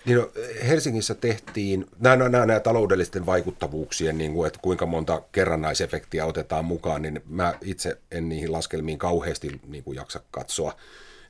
[0.05, 0.31] Niin no,
[0.69, 7.03] Helsingissä tehtiin nämä, nämä, nämä taloudellisten vaikuttavuuksien, niin kuin, että kuinka monta kerrannaisefektiä otetaan mukaan,
[7.03, 10.77] niin mä itse en niihin laskelmiin kauheasti niin kuin jaksa katsoa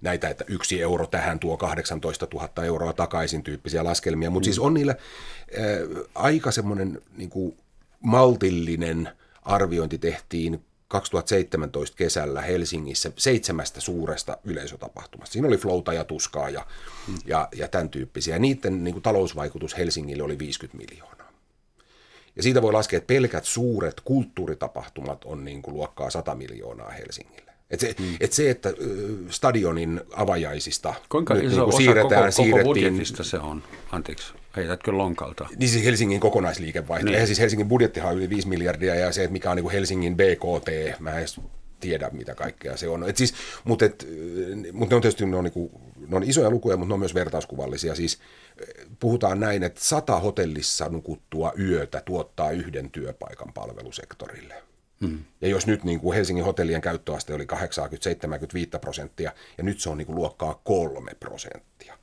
[0.03, 4.49] näitä, että yksi euro tähän tuo 18 000 euroa takaisin tyyppisiä laskelmia, mutta mm.
[4.49, 7.57] siis on niillä äh, aika semmoinen niin kuin
[8.01, 9.09] maltillinen
[9.43, 15.33] arviointi tehtiin 2017 kesällä Helsingissä seitsemästä suuresta yleisötapahtumasta.
[15.33, 16.67] Siinä oli Flouta ja Tuskaa ja,
[17.07, 17.19] hmm.
[17.27, 18.35] ja, ja tämän tyyppisiä.
[18.35, 21.33] Ja niiden niin kuin, talousvaikutus Helsingille oli 50 miljoonaa.
[22.37, 27.53] Ja siitä voi laskea, että pelkät suuret kulttuuritapahtumat on niin kuin, luokkaa 100 miljoonaa Helsingille.
[27.71, 28.17] Et se, hmm.
[28.21, 28.73] et se, että
[29.31, 33.63] stadionin avajaisista Kuinka nyt, iso niin osa siirretään, koko, koko budjetista se on?
[33.93, 35.49] Anteeksi, heitätkö lonkalta?
[35.57, 37.11] Niin siis Helsingin kokonaisliikevaihto.
[37.11, 37.21] Niin.
[37.21, 39.73] Ja siis Helsingin budjettihan on yli 5 miljardia ja se, että mikä on niin kuin
[39.73, 41.41] Helsingin BKT, mä en edes
[41.81, 43.09] tiedä mitä kaikkea se on.
[43.09, 44.07] Et siis, mutta, et,
[44.73, 45.71] mutta ne on tietysti ne on, niin kuin,
[46.09, 47.95] ne on isoja lukuja, mutta ne on myös vertauskuvallisia.
[47.95, 48.19] Siis
[49.01, 54.55] puhutaan näin, että sata hotellissa nukuttua yötä tuottaa yhden työpaikan palvelusektorille.
[55.01, 55.25] Hmm.
[55.41, 57.47] Ja jos nyt niin kuin Helsingin hotellien käyttöaste oli
[58.77, 61.99] 80-75 prosenttia, ja nyt se on niin kuin luokkaa kolme prosenttia,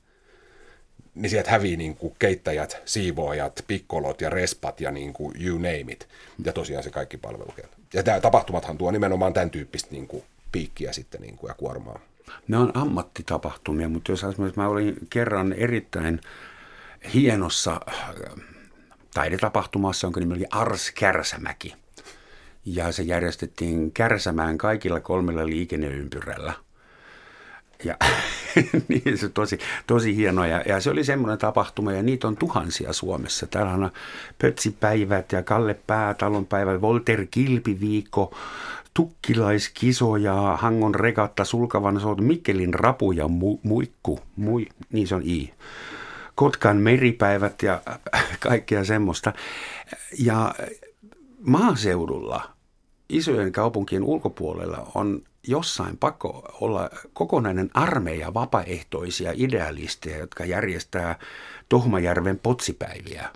[1.16, 5.92] niin sieltä hävii niin kuin keittäjät, siivoojat, pikkolot ja respat ja niin kuin you name
[5.92, 6.08] it.
[6.46, 7.78] Ja tosiaan se kaikki palvelukenttä.
[7.94, 12.00] Ja tämä tapahtumathan tuo nimenomaan tämän tyyppistä niin kuin piikkiä sitten niin kuin ja kuormaa.
[12.48, 16.22] Ne on ammattitapahtumia, mutta jos esimerkiksi mä olin kerran erittäin
[17.14, 17.96] hienossa äh,
[19.14, 21.74] taidetapahtumassa, jonka nimi oli Ars Kärsämäki–
[22.66, 26.54] ja se järjestettiin Kärsämään kaikilla kolmella liikenneympyrällä.
[27.84, 27.96] Ja
[28.88, 30.46] niin, se tosi, tosi hieno.
[30.46, 33.48] Ja, ja, se oli semmoinen tapahtuma, ja niitä on tuhansia Suomessa.
[33.48, 33.92] Täällä on
[34.42, 38.36] Pötsipäivät ja Kalle Päätalon päivä, Volter Kilpiviikko,
[38.94, 45.22] Tukkilaiskiso ja Hangon regatta, Sulkavan soot, Mikkelin rapu ja mu, muikku, mui, niin se on
[45.26, 45.54] I.
[46.36, 47.82] Kotkan meripäivät ja
[48.40, 49.34] kaikkea semmoista.
[50.20, 50.56] Ja
[51.40, 52.52] maaseudulla,
[53.10, 61.20] isojen kaupunkien ulkopuolella on jossain pakko olla kokonainen armeija vapaaehtoisia idealisteja, jotka järjestää
[61.70, 63.30] Tohmajärven potsipäiviä.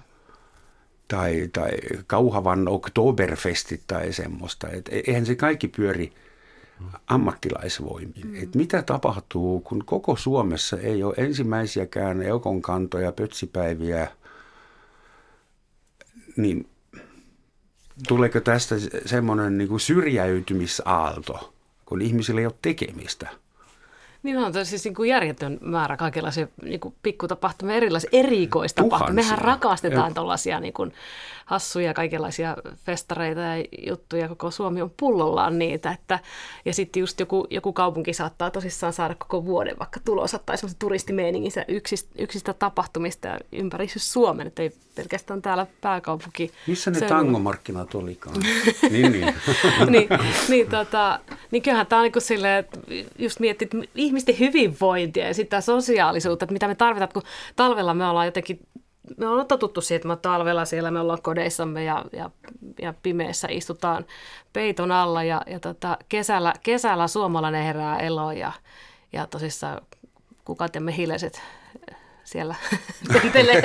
[1.07, 1.71] tai, tai
[2.07, 4.69] Kauhavan Oktoberfestit tai semmoista.
[4.69, 6.13] Et e-, eihän se kaikki pyöri
[7.07, 8.27] ammattilaisvoimiin.
[8.27, 8.43] Mm.
[8.43, 14.07] Et mitä tapahtuu, kun koko Suomessa ei ole ensimmäisiäkään eukonkantoja, pötsipäiviä,
[16.37, 16.69] niin
[18.07, 21.54] tuleeko tästä semmoinen niin syrjäytymisaalto,
[21.85, 23.29] kun ihmisillä ei ole tekemistä–
[24.25, 29.13] niin on siis niin kuin järjetön määrä kaikenlaisia niin kuin pikkutapahtumia, erilaisia erikoistapahtumia.
[29.13, 30.93] Mehän rakastetaan tuollaisia niin kuin,
[31.45, 35.91] hassuja kaikenlaisia festareita ja juttuja, koko Suomi on pullollaan niitä.
[35.91, 36.19] Että,
[36.65, 40.79] ja sitten just joku, joku kaupunki saattaa tosissaan saada koko vuoden vaikka tulossa tai semmoisen
[40.79, 46.51] turistimeeninginsä yksistä, yksistä tapahtumista ympäri Suomen, että ei pelkästään täällä pääkaupunki.
[46.67, 48.35] Missä ne tangomarkkinat olikaan?
[48.91, 49.25] niin, niin.
[49.89, 50.09] niin,
[50.49, 51.19] niin, tota,
[51.51, 52.79] niin kyllähän tämä on niin silleen, että
[53.19, 57.23] just miettii, että ihmisten hyvinvointia ja sitä sosiaalisuutta, että mitä me tarvitaan, kun
[57.55, 58.59] talvella me ollaan jotenkin
[59.17, 62.29] me ollaan totuttu siihen, että me talvella siellä me ollaan kodeissamme ja, ja,
[62.81, 64.05] ja pimeässä istutaan
[64.53, 68.51] peiton alla ja, ja tota, kesällä, kesällä suomalainen herää eloon ja,
[69.13, 69.81] ja tosissaan
[70.45, 71.41] kukat ja mehiläiset
[72.25, 72.55] siellä
[73.13, 73.63] tentelee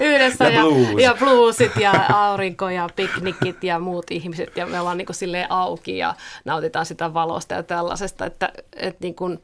[0.00, 4.98] yhdessä ja, ja, ja bluesit ja aurinko ja piknikit ja muut ihmiset ja me ollaan
[4.98, 9.42] niin kuin silleen auki ja nautitaan sitä valosta ja tällaisesta, että, että niin kuin,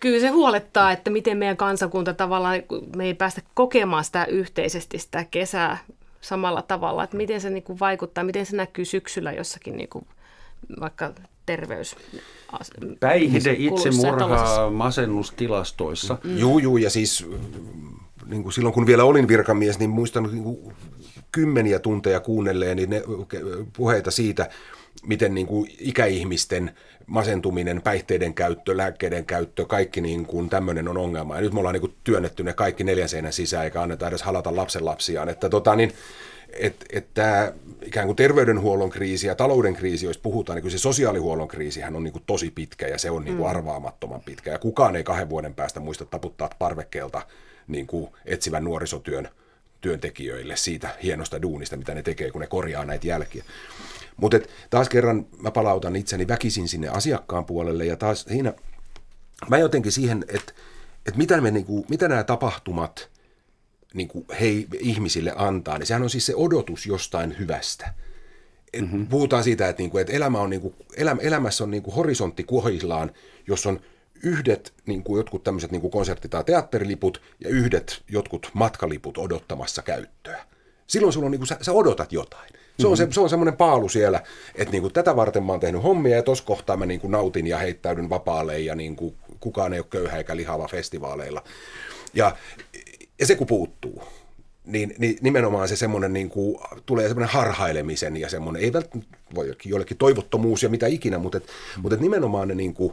[0.00, 2.62] kyllä se huolettaa, että miten meidän kansakunta tavallaan,
[2.96, 5.78] me ei päästä kokemaan sitä yhteisesti sitä kesää
[6.20, 10.06] samalla tavalla, että miten se niin kuin vaikuttaa, miten se näkyy syksyllä jossakin niin kuin
[10.80, 11.12] vaikka
[11.50, 11.96] terveys.
[13.00, 16.18] Päihde, itsemurha, masennustilastoissa.
[16.24, 16.38] Mm.
[16.38, 17.26] Juu, juu, ja siis
[18.26, 20.72] niin kuin silloin kun vielä olin virkamies, niin muistan niin kuin
[21.32, 23.02] kymmeniä tunteja kuunnelleen niin ne
[23.76, 24.48] puheita siitä,
[25.06, 26.74] miten niin kuin ikäihmisten
[27.06, 31.34] masentuminen, päihteiden käyttö, lääkkeiden käyttö, kaikki niin kuin tämmöinen on ongelma.
[31.34, 34.22] Ja nyt me ollaan niin kuin työnnetty ne kaikki neljän seinän sisään, eikä anneta edes
[34.22, 35.28] halata lapsenlapsiaan.
[35.28, 35.92] Että tota, niin,
[36.52, 40.78] että et tämä ikään kuin terveydenhuollon kriisi ja talouden kriisi, jos puhutaan, niin kuin se
[40.78, 43.50] sosiaalihuollon kriisihän on niin kuin tosi pitkä ja se on niin kuin mm.
[43.50, 44.50] arvaamattoman pitkä.
[44.50, 47.22] Ja kukaan ei kahden vuoden päästä muista taputtaa parvekkeelta
[47.68, 49.28] niin kuin etsivän nuorisotyön
[49.80, 53.44] työntekijöille siitä hienosta duunista, mitä ne tekee, kun ne korjaa näitä jälkiä.
[54.16, 54.38] Mutta
[54.70, 58.52] taas kerran mä palautan itseni väkisin sinne asiakkaan puolelle ja taas siinä
[59.48, 60.52] mä jotenkin siihen, että,
[61.06, 63.10] että mitä, me, niinku, mitä nämä tapahtumat
[63.94, 67.94] niinku, hei, ihmisille antaa, niin sehän on siis se odotus jostain hyvästä.
[68.72, 69.06] Et mm-hmm.
[69.06, 73.10] Puhutaan siitä, että, niinku, että elämä on, niinku, elämä, elämässä on niinku horisontti kuohillaan,
[73.46, 73.80] jos on
[74.22, 79.82] yhdet niin kuin jotkut tämmöiset niin kuin konsertti- tai teatteriliput ja yhdet jotkut matkaliput odottamassa
[79.82, 80.44] käyttöä.
[80.86, 82.50] Silloin sulla on, niin kuin, sä, sä odotat jotain.
[82.78, 84.22] Se on, se, se on semmoinen paalu siellä,
[84.54, 87.10] että niin kuin, tätä varten mä oon tehnyt hommia ja tuossa kohtaa mä niin kuin,
[87.10, 91.44] nautin ja heittäydyn vapaalle ja niin kuin, kukaan ei ole köyhä eikä lihava festivaaleilla.
[92.14, 92.36] Ja,
[93.20, 94.02] ja se kun puuttuu,
[94.66, 99.52] niin, niin nimenomaan se semmoinen niin kuin, tulee semmoinen harhailemisen ja semmoinen, ei välttämättä voi
[99.64, 101.46] jollekin toivottomuus ja mitä ikinä, mutta, et,
[101.82, 102.92] mutta et nimenomaan ne niin kuin,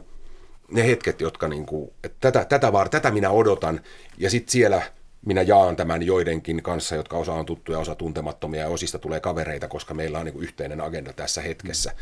[0.70, 3.80] ne hetket, jotka niin kuin, että tätä, tätä, var, tätä minä odotan,
[4.18, 4.82] ja sitten siellä
[5.26, 9.68] minä jaan tämän joidenkin kanssa, jotka osa on tuttuja, osa tuntemattomia, ja osista tulee kavereita,
[9.68, 11.92] koska meillä on niin kuin yhteinen agenda tässä hetkessä.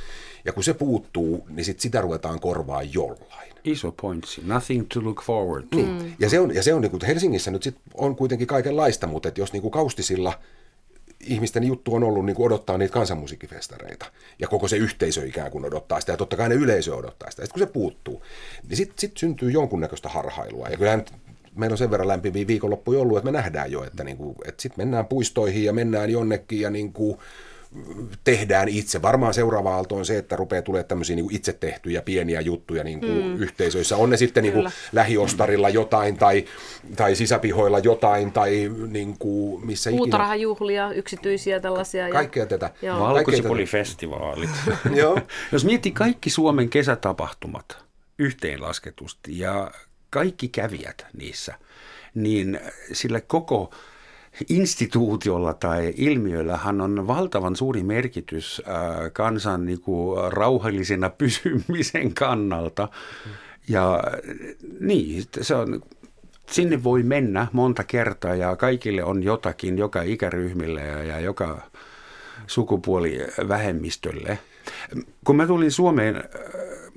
[0.44, 3.52] Ja kun se puuttuu, niin sit sitä ruvetaan korvaa jollain.
[3.64, 4.42] Iso pointsi.
[4.44, 5.76] Nothing to look forward to.
[5.76, 6.14] Niin.
[6.18, 9.28] Ja se on, ja se on niin kuin, Helsingissä nyt sit on kuitenkin kaikenlaista, mutta
[9.28, 10.38] että jos niin kuin kaustisilla–
[11.20, 14.06] ihmisten juttu on ollut niin kuin odottaa niitä kansanmusiikkifestareita.
[14.38, 17.42] Ja koko se yhteisö ikään kuin odottaa sitä, ja totta kai ne yleisö odottaa sitä.
[17.42, 18.22] Sitten kun se puuttuu,
[18.68, 20.68] niin sitten sit syntyy jonkunnäköistä harhailua.
[20.68, 21.04] Ja kyllähän
[21.56, 24.62] meillä on sen verran lämpimiä viikonloppuja ollut, että me nähdään jo, että, niin kuin, että
[24.62, 27.18] sitten mennään puistoihin ja mennään jonnekin ja niin kuin,
[28.24, 29.02] tehdään itse.
[29.02, 33.00] Varmaan seuraava aalto on se, että rupeaa tulemaan tämmöisiä niin itse tehtyjä pieniä juttuja niin
[33.00, 33.36] kuin mm.
[33.36, 33.96] yhteisöissä.
[33.96, 36.44] On ne sitten niin kuin lähiostarilla jotain tai,
[36.96, 39.98] tai sisäpihoilla jotain tai niin kuin missä ikinä.
[39.98, 42.10] Puutarhajuhlia, yksityisiä tällaisia.
[42.10, 42.46] Kaikkea ja...
[42.46, 42.70] tätä.
[42.98, 44.50] Valkosipolifestivaalit.
[45.52, 47.86] Jos miettii kaikki Suomen kesätapahtumat
[48.18, 49.70] yhteenlasketusti ja
[50.16, 51.54] kaikki kävijät niissä,
[52.14, 52.60] niin
[52.92, 53.70] sillä koko
[54.48, 58.74] instituutiolla tai ilmiöllähän on valtavan suuri merkitys äh,
[59.12, 62.88] kansan niin kuin, rauhallisena pysymisen kannalta.
[63.68, 64.02] Ja
[64.80, 65.82] niin, se on,
[66.50, 71.70] sinne voi mennä monta kertaa ja kaikille on jotakin, joka ikäryhmille ja, ja joka
[72.46, 74.38] sukupuolivähemmistölle.
[75.24, 76.24] Kun mä tulin Suomeen,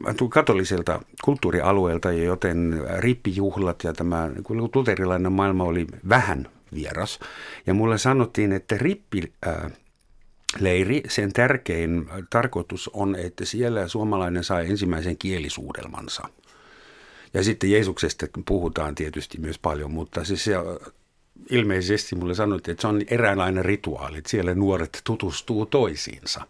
[0.07, 7.19] äh, tulin katoliselta kulttuurialueelta, joten rippijuhlat ja tämä niin luterilainen maailma oli vähän vieras.
[7.67, 9.33] Ja mulle sanottiin, että rippi...
[9.45, 9.71] Ää,
[10.59, 16.23] Leiri, sen tärkein tarkoitus on, että siellä suomalainen saa ensimmäisen kielisuudelmansa.
[17.33, 20.53] Ja sitten Jeesuksesta puhutaan tietysti myös paljon, mutta siis se
[21.49, 26.41] ilmeisesti mulle sanottiin, että se on eräänlainen rituaali, että siellä nuoret tutustuu toisiinsa.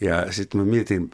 [0.00, 1.10] Ja sitten mä mietin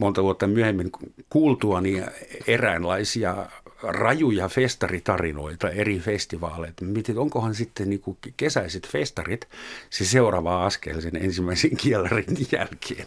[0.00, 0.90] monta vuotta myöhemmin
[1.30, 2.02] kuultuani
[2.46, 3.46] eräänlaisia
[3.82, 6.84] rajuja festaritarinoita eri festivaaleilta.
[6.84, 9.48] Mietin, onkohan sitten niin kuin kesäiset festarit
[9.90, 13.06] se seuraava askel sen ensimmäisen kielarin jälkeen.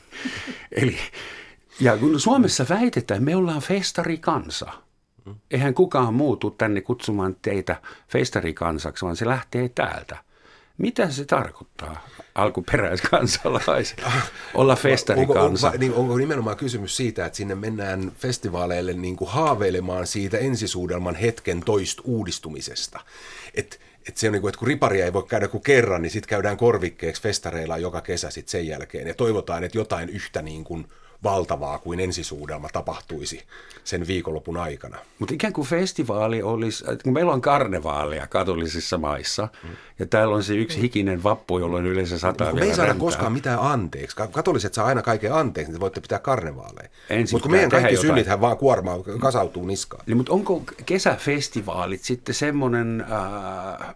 [0.72, 0.98] Eli,
[1.80, 4.72] ja kun Suomessa väitetään, me ollaan festarikansa,
[5.52, 10.29] eihän kukaan muutu tänne kutsumaan teitä festarikansaksi, vaan se lähtee täältä.
[10.80, 14.12] Mitä se tarkoittaa alkuperäiskansalaisille
[14.54, 15.42] olla festarikansa?
[15.44, 20.38] Onko, onko, niin, onko nimenomaan kysymys siitä, että sinne mennään festivaaleille niin kuin haaveilemaan siitä
[20.38, 23.00] ensisuudelman hetken toist uudistumisesta?
[23.54, 26.12] Että et se on niin kuin, että kun riparia ei voi käydä kuin kerran, niin
[26.12, 29.08] sitten käydään korvikkeeksi festareilla joka kesä sit sen jälkeen.
[29.08, 30.88] Ja toivotaan, että jotain yhtä niin kuin–
[31.24, 33.44] valtavaa kuin ensisuudelma tapahtuisi
[33.84, 34.98] sen viikonlopun aikana.
[35.20, 39.70] Mutta ikään kuin festivaali olisi, kun meillä on karnevaalia katolisissa maissa, mm.
[40.00, 43.60] ja täällä on se yksi hikinen vappu, jolloin yleensä sataa Me ei saada koskaan mitään
[43.60, 44.16] anteeksi.
[44.32, 46.90] Katoliset saa aina kaiken anteeksi, niin te voitte pitää karnevaaleja.
[47.32, 50.04] Mutta kun meidän kaikki synnithän vaan kuormaa, kasautuu niskaan.
[50.06, 53.06] Niin, mutta onko kesäfestivaalit sitten semmoinen...
[53.12, 53.96] Äh,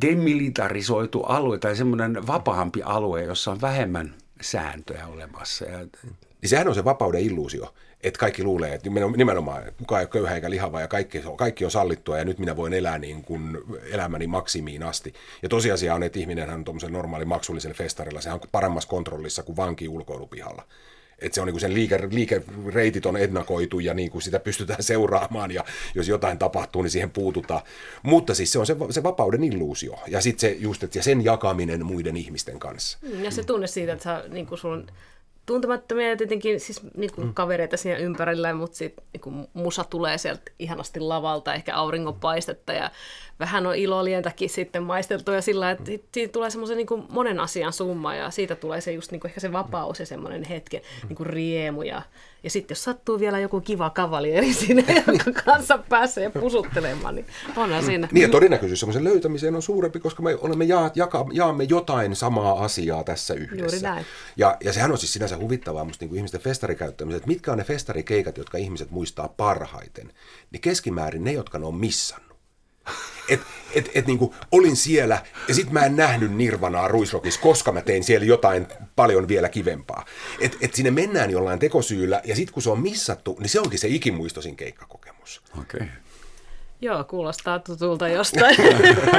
[0.00, 4.14] demilitarisoitu alue tai semmoinen vapaampi alue, jossa on vähemmän
[4.44, 5.64] sääntöjä olemassa.
[5.64, 5.78] Ja...
[5.78, 10.34] Niin sehän on se vapauden illuusio, että kaikki luulee, että nimenomaan kukaan ei ole köyhä
[10.34, 13.58] eikä lihava ja kaikki, kaikki on sallittua ja nyt minä voin elää niin kuin
[13.92, 15.14] elämäni maksimiin asti.
[15.42, 19.56] Ja tosiasia on, että ihminen on tuommoisen normaali maksullisella festarilla, sehän on paremmassa kontrollissa kuin
[19.56, 20.62] vanki ulkoilupihalla
[21.18, 24.82] että se on niin kuin sen liike, liikereitit on ennakoitu ja niin kuin sitä pystytään
[24.92, 27.62] seuraamaan ja jos jotain tapahtuu, niin siihen puututaan.
[28.02, 31.86] Mutta siis se on se, se vapauden illuusio ja sitten se just, ja sen jakaminen
[31.86, 32.98] muiden ihmisten kanssa.
[33.22, 34.86] Ja se tunne siitä, että sä, niin kuin sun
[35.46, 37.34] tuntemattomia ja tietenkin siis niin kuin mm.
[37.34, 42.90] kavereita siinä ympärillä, mutta sitten niin musa tulee sieltä ihanasti lavalta, ehkä auringonpaistetta ja
[43.40, 48.14] vähän on ilolientäkin sitten maisteltu ja sillä, että siitä tulee semmoisen niin monen asian summa
[48.14, 51.26] ja siitä tulee se just niin kuin ehkä se vapaus ja semmoinen hetken niin kuin
[51.26, 52.02] riemu ja,
[52.42, 57.26] ja sitten jos sattuu vielä joku kiva kavalieri sinne, jonka kanssa pääsee pusuttelemaan, niin
[57.56, 58.08] onhan siinä.
[58.12, 62.64] Niin ja todennäköisyys semmoisen löytämiseen on suurempi, koska me olemme jaa, jaka, jaamme jotain samaa
[62.64, 63.76] asiaa tässä yhdessä.
[63.76, 64.06] Juuri näin.
[64.36, 67.58] Ja, ja sehän on siis sinänsä huvittavaa musta niin kuin ihmisten festarikäyttämiset, että mitkä on
[67.58, 70.12] ne festarikeikat, jotka ihmiset muistaa parhaiten,
[70.50, 72.34] niin keskimäärin ne, jotka ne on missannut.
[73.28, 73.40] Et,
[73.74, 78.04] et, et niinku, olin siellä ja sitten mä en nähnyt Nirvanaa Ruisrokissa, koska mä tein
[78.04, 78.66] siellä jotain
[78.96, 80.04] paljon vielä kivempaa.
[80.40, 83.78] Et, et sinne mennään jollain tekosyyllä ja sitten kun se on missattu, niin se onkin
[83.78, 85.42] se ikimuistoisin keikkakokemus.
[85.60, 85.80] Okei.
[85.80, 85.88] Okay.
[86.84, 88.56] Joo, kuulostaa tutulta jostain.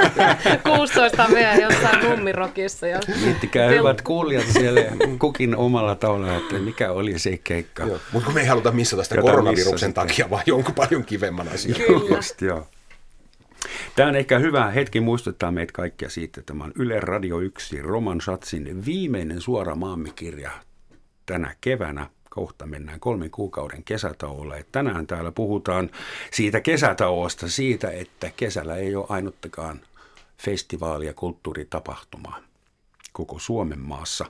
[0.78, 2.88] 16 vielä jossain nummirokissa.
[2.88, 3.00] Ja...
[3.26, 3.80] Miettikää Tel...
[3.80, 4.82] hyvät kuulijat siellä
[5.20, 7.86] kukin omalla tavalla, että mikä oli se keikka.
[7.86, 11.78] Mutta kun me ei haluta missata sitä Jota koronaviruksen takia, vaan jonkun paljon kivemman asian.
[11.88, 12.16] Kyllä.
[12.16, 12.68] Just, joo.
[13.96, 17.82] Tämä on ehkä hyvä hetki muistuttaa meitä kaikkia siitä, että tämä on Yle Radio 1
[17.82, 20.52] Roman Schatzin viimeinen suora maamikirja
[21.26, 22.10] tänä keväänä.
[22.36, 24.66] Kohta mennään kolmen kuukauden kesätauolle.
[24.72, 25.90] Tänään täällä puhutaan
[26.32, 29.82] siitä kesätauosta, siitä, että kesällä ei ole ainuttakaan
[30.38, 32.40] festivaalia, kulttuuritapahtumaa
[33.12, 34.26] koko Suomen maassa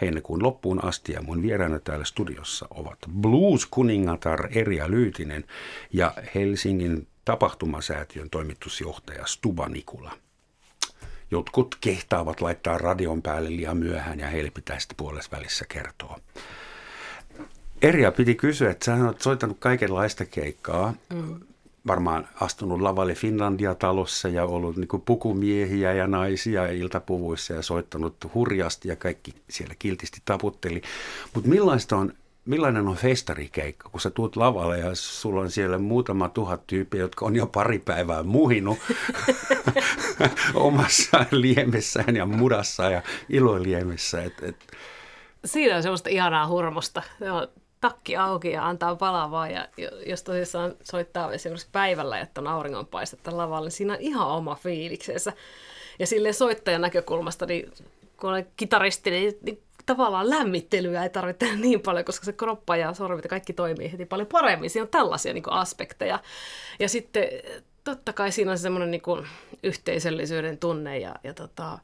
[0.00, 1.12] heinäkuun loppuun asti.
[1.12, 5.44] Ja mun vieraana täällä studiossa ovat blues-kuningatar Erja Lyytinen
[5.92, 10.12] ja Helsingin tapahtumasäätiön toimitusjohtaja Stuba Nikula.
[11.30, 14.96] Jotkut kehtaavat laittaa radion päälle liian myöhään ja heille pitää sitten
[15.32, 16.18] välissä kertoa.
[17.82, 20.94] Erja piti kysyä, että sä oot soittanut kaikenlaista keikkaa.
[21.14, 21.40] Mm.
[21.86, 28.96] Varmaan astunut lavalle Finlandia-talossa ja ollut niin pukumiehiä ja naisia iltapuvuissa ja soittanut hurjasti ja
[28.96, 30.82] kaikki siellä kiltisti taputteli.
[31.34, 32.12] Mutta millaista on
[32.46, 37.26] millainen on festarikeikka, kun sä tuut lavalle ja sulla on siellä muutama tuhat tyyppiä, jotka
[37.26, 38.78] on jo pari päivää muhinut
[40.54, 44.22] omassa liemessään ja mudassaan ja iloliemessä.
[44.22, 44.56] Et, et.
[45.44, 47.02] Siinä on semmoista ihanaa hurmosta.
[47.32, 47.48] on
[47.88, 49.50] takki auki ja antaa palaa vaan.
[49.50, 49.68] Ja
[50.06, 55.32] jos tosissaan soittaa esimerkiksi päivällä, että on auringonpaistetta lavalle, niin siinä on ihan oma fiiliksensä.
[55.98, 57.72] Ja sille soittajan näkökulmasta, niin
[58.20, 62.94] kun olen kitaristi, niin, niin tavallaan lämmittelyä ei tarvitse niin paljon, koska se kroppa ja
[62.94, 64.70] sormit ja kaikki toimii heti paljon paremmin.
[64.70, 66.18] Siinä on tällaisia niin kuin aspekteja.
[66.78, 67.24] Ja sitten
[67.84, 69.26] totta kai siinä on semmoinen niin kuin
[69.62, 71.78] yhteisöllisyyden tunne ja, ja tota,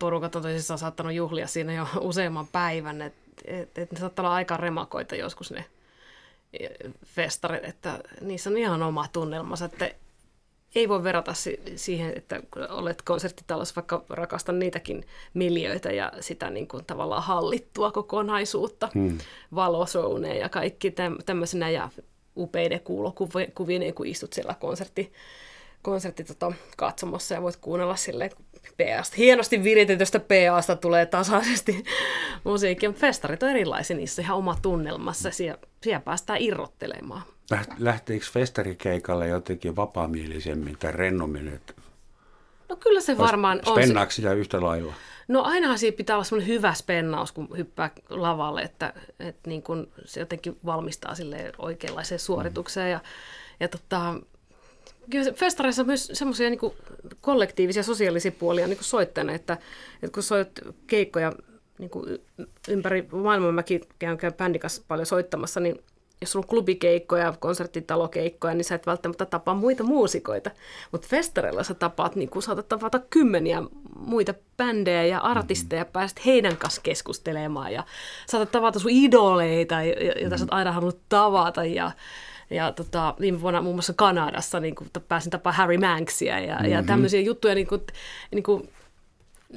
[0.00, 3.02] porukat on tosissaan saattanut juhlia siinä jo useamman päivän,
[3.44, 5.64] että et, et ne saattaa olla aika remakoita joskus ne
[7.06, 9.90] festarit, että niissä on ihan oma tunnelmansa, että
[10.74, 11.32] ei voi verrata
[11.76, 18.88] siihen, että olet konserttitalossa, vaikka rakastan niitäkin miljöitä ja sitä niin kuin tavallaan hallittua kokonaisuutta,
[18.94, 19.18] hmm.
[19.54, 20.94] valosouneja ja kaikki
[21.26, 21.88] tämmöisenä ja
[22.36, 25.12] upeiden kuulokuvien, kun istut siellä konsertti,
[25.82, 28.30] konsertti tota, katsomassa ja voit kuunnella silleen,
[28.78, 29.16] PAsta.
[29.16, 31.84] Hienosti viritetystä PAsta tulee tasaisesti
[32.44, 37.22] musiikkia, mutta festarit on erilaisia, niissä ihan oma tunnelmassa, siellä, siellä päästään irrottelemaan.
[37.78, 41.60] Lähteekö festarikeikalle jotenkin vapaamielisemmin tai rennommin?
[42.68, 43.72] No kyllä se varmaan on.
[43.72, 44.94] Spennaako sitä yhtä lailla?
[45.28, 49.92] No ainahan siinä pitää olla semmoinen hyvä spennaus, kun hyppää lavalle, että, että niin kun
[50.04, 52.86] se jotenkin valmistaa sille oikeanlaiseen suoritukseen.
[52.86, 52.92] Mm.
[52.92, 53.00] Ja,
[53.60, 54.14] ja tota,
[55.10, 56.72] kyllä festareissa on myös semmoisia niin
[57.20, 59.58] kollektiivisia sosiaalisia puolia niin soittajana, että,
[60.02, 61.32] että kun soit keikkoja
[61.78, 62.18] niin kuin
[62.68, 65.78] ympäri maailmaa, mäkin käyn, käyn bändikas paljon soittamassa, niin
[66.20, 70.50] jos sulla on klubikeikkoja, konserttitalokeikkoja, niin sä et välttämättä tapaa muita muusikoita.
[70.92, 73.62] Mutta festareilla sä tapaat, niin kun saatat tavata kymmeniä
[73.96, 75.92] muita bändejä ja artisteja, mm-hmm.
[75.92, 77.84] pääset heidän kanssa keskustelemaan ja
[78.26, 80.38] saatat tavata sun idoleita, joita mm-hmm.
[80.38, 81.90] sä oot aina halunnut tavata ja
[82.50, 86.72] ja tota, viime vuonna muun muassa Kanadassa niin kuin, pääsin tapaamaan Harry Manksia ja, mm-hmm.
[86.72, 87.82] ja tämmöisiä juttuja, niin kuin,
[88.30, 88.70] niin kuin,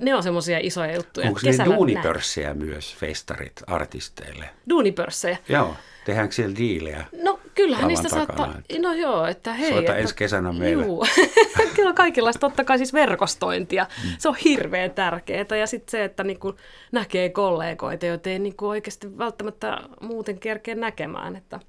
[0.01, 1.27] ne on semmoisia isoja juttuja.
[1.27, 4.49] Onko ne duunipörssejä myös festarit artisteille?
[4.69, 5.37] Duunipörssejä?
[5.49, 5.75] Joo.
[6.05, 7.05] Tehdäänkö siellä diilejä?
[7.23, 9.69] No kyllähän niistä saattaa, no joo, että hei.
[9.69, 10.85] Soita että, ensi kesänä meille.
[10.85, 11.05] Juu.
[11.75, 13.85] Kyllä kaikenlaista, totta kai siis verkostointia.
[14.03, 14.09] Mm.
[14.17, 15.57] Se on hirveän tärkeää.
[15.59, 16.55] Ja sitten se, että niinku
[16.91, 21.35] näkee kollegoita, joita ei niinku oikeasti välttämättä muuten kerkeä näkemään.
[21.35, 21.59] Että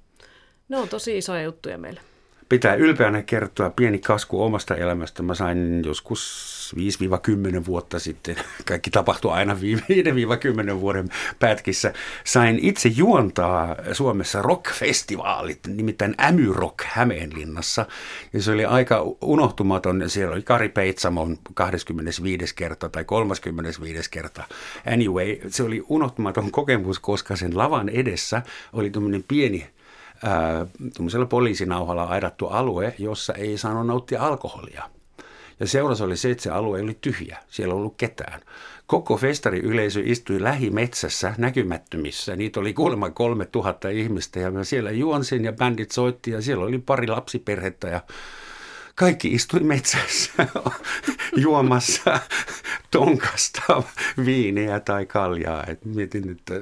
[0.69, 2.01] ne on tosi isoja juttuja meille
[2.49, 5.23] pitää ylpeänä kertoa pieni kasku omasta elämästä.
[5.23, 6.75] Mä sain joskus
[7.61, 8.35] 5-10 vuotta sitten,
[8.69, 11.09] kaikki tapahtui aina 5-10 vuoden
[11.39, 11.93] pätkissä,
[12.23, 16.15] sain itse juontaa Suomessa rockfestivaalit, nimittäin
[16.53, 17.85] Rock Hämeenlinnassa.
[18.33, 20.09] Ja se oli aika unohtumaton.
[20.09, 22.55] Siellä oli Kari Peitsamon 25.
[22.55, 24.11] kerta tai 35.
[24.11, 24.43] kerta.
[24.93, 28.41] Anyway, se oli unohtumaton kokemus, koska sen lavan edessä
[28.73, 29.74] oli tämmöinen pieni
[30.95, 34.83] tuollaisella poliisinauhalla aidattu alue, jossa ei saanut nauttia alkoholia.
[35.59, 38.41] Ja seurassa oli se, että se alue oli tyhjä, siellä ei ollut ketään.
[38.87, 42.35] Koko festariyleisö istui lähimetsässä näkymättömissä.
[42.35, 46.65] Niitä oli kuulemma kolme tuhatta ihmistä ja mä siellä juonsin ja bändit soitti ja siellä
[46.65, 48.01] oli pari lapsiperhettä ja
[48.95, 50.47] kaikki istui metsässä
[51.45, 52.19] juomassa
[52.91, 53.83] tonkasta
[54.25, 55.63] viiniä tai kaljaa.
[55.67, 56.61] Et mietin, että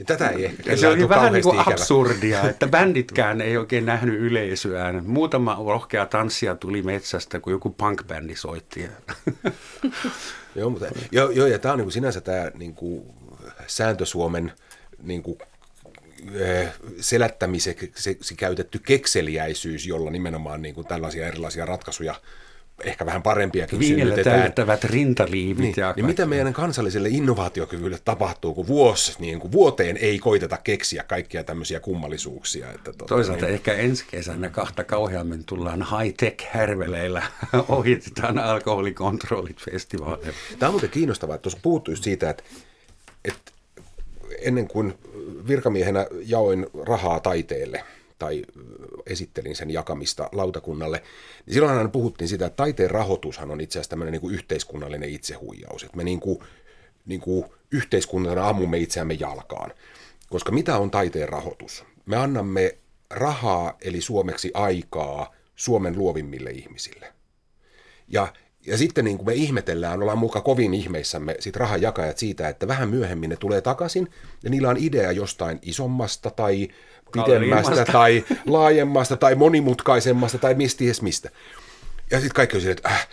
[0.00, 4.20] ja tätä ei ehkä Se oli vähän niin kuin absurdia, että bänditkään ei oikein nähnyt
[4.20, 5.02] yleisöään.
[5.06, 8.84] Muutama rohkea tanssia tuli metsästä, kun joku punk-bändi soitti.
[10.56, 13.02] joo, mutta, joo, joo, ja tämä on niin kuin sinänsä tämä niin kuin
[13.66, 14.52] sääntö Suomen
[15.02, 15.38] niin kuin,
[16.34, 16.68] eh,
[17.00, 22.14] selättämiseksi käytetty kekseliäisyys, jolla nimenomaan niin kuin tällaisia erilaisia ratkaisuja
[22.84, 25.58] ehkä vähän parempiakin Viinillä täyttävät rintaliivit.
[25.58, 30.56] Niin, ja niin mitä meidän kansalliselle innovaatiokyvylle tapahtuu, kun, vuosi, niin kun vuoteen ei koiteta
[30.64, 32.72] keksiä kaikkia tämmöisiä kummallisuuksia.
[32.72, 33.54] Että tuota, Toisaalta niin.
[33.54, 37.22] ehkä ensi kesänä kahta kauheammin tullaan high-tech-härveleillä,
[37.68, 40.32] ohitetaan alkoholikontrollit festivaaleilla.
[40.58, 42.42] Tämä on muuten kiinnostavaa, että tuossa puhuttu siitä, että,
[43.24, 43.52] että
[44.42, 44.94] ennen kuin
[45.48, 47.84] virkamiehenä jaoin rahaa taiteelle–
[48.20, 48.44] tai
[49.06, 51.02] esittelin sen jakamista lautakunnalle,
[51.46, 55.10] niin silloin aina puhuttiin sitä, että taiteen rahoitushan on itse asiassa tämmöinen niin kuin yhteiskunnallinen
[55.10, 55.82] itsehuijaus.
[55.84, 56.38] Että me niin kuin,
[57.06, 59.72] niin kuin yhteiskuntana ammumme itseämme jalkaan.
[60.28, 61.84] Koska mitä on taiteen rahoitus?
[62.06, 62.78] Me annamme
[63.10, 67.12] rahaa, eli suomeksi aikaa, Suomen luovimmille ihmisille.
[68.08, 68.32] Ja
[68.66, 72.68] ja sitten niin kuin me ihmetellään, ollaan muka kovin ihmeissämme sit rahan jakajat siitä, että
[72.68, 74.08] vähän myöhemmin ne tulee takaisin
[74.44, 76.68] ja niillä on idea jostain isommasta tai
[77.12, 81.30] pidemmästä tai laajemmasta tai monimutkaisemmasta tai mistä mistä.
[82.10, 83.08] Ja sitten kaikki on silleen, että äh,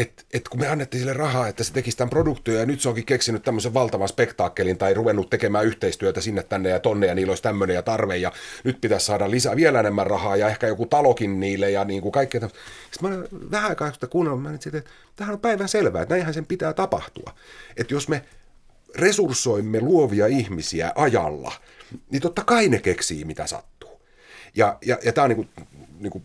[0.00, 2.88] et, et kun me annettiin sille rahaa, että se tekisi tämän produktion ja nyt se
[2.88, 7.30] onkin keksinyt tämmöisen valtavan spektaakkelin tai ruvennut tekemään yhteistyötä sinne tänne ja tonne ja niillä
[7.30, 8.32] olisi tämmöinen ja tarve ja
[8.64, 12.12] nyt pitäisi saada lisää vielä enemmän rahaa ja ehkä joku talokin niille ja niin kuin
[12.12, 12.40] kaikkea.
[12.40, 14.82] Sitten mä olen vähän aikaa sitä kuunnellut, mä että
[15.16, 17.34] tämähän on päivän selvää, että näinhän sen pitää tapahtua.
[17.76, 18.24] Että jos me
[18.94, 21.52] resurssoimme luovia ihmisiä ajalla,
[22.10, 24.00] niin totta kai ne keksii mitä sattuu.
[24.54, 25.48] Ja, ja, ja tämä on niin kuin,
[26.00, 26.24] niin kuin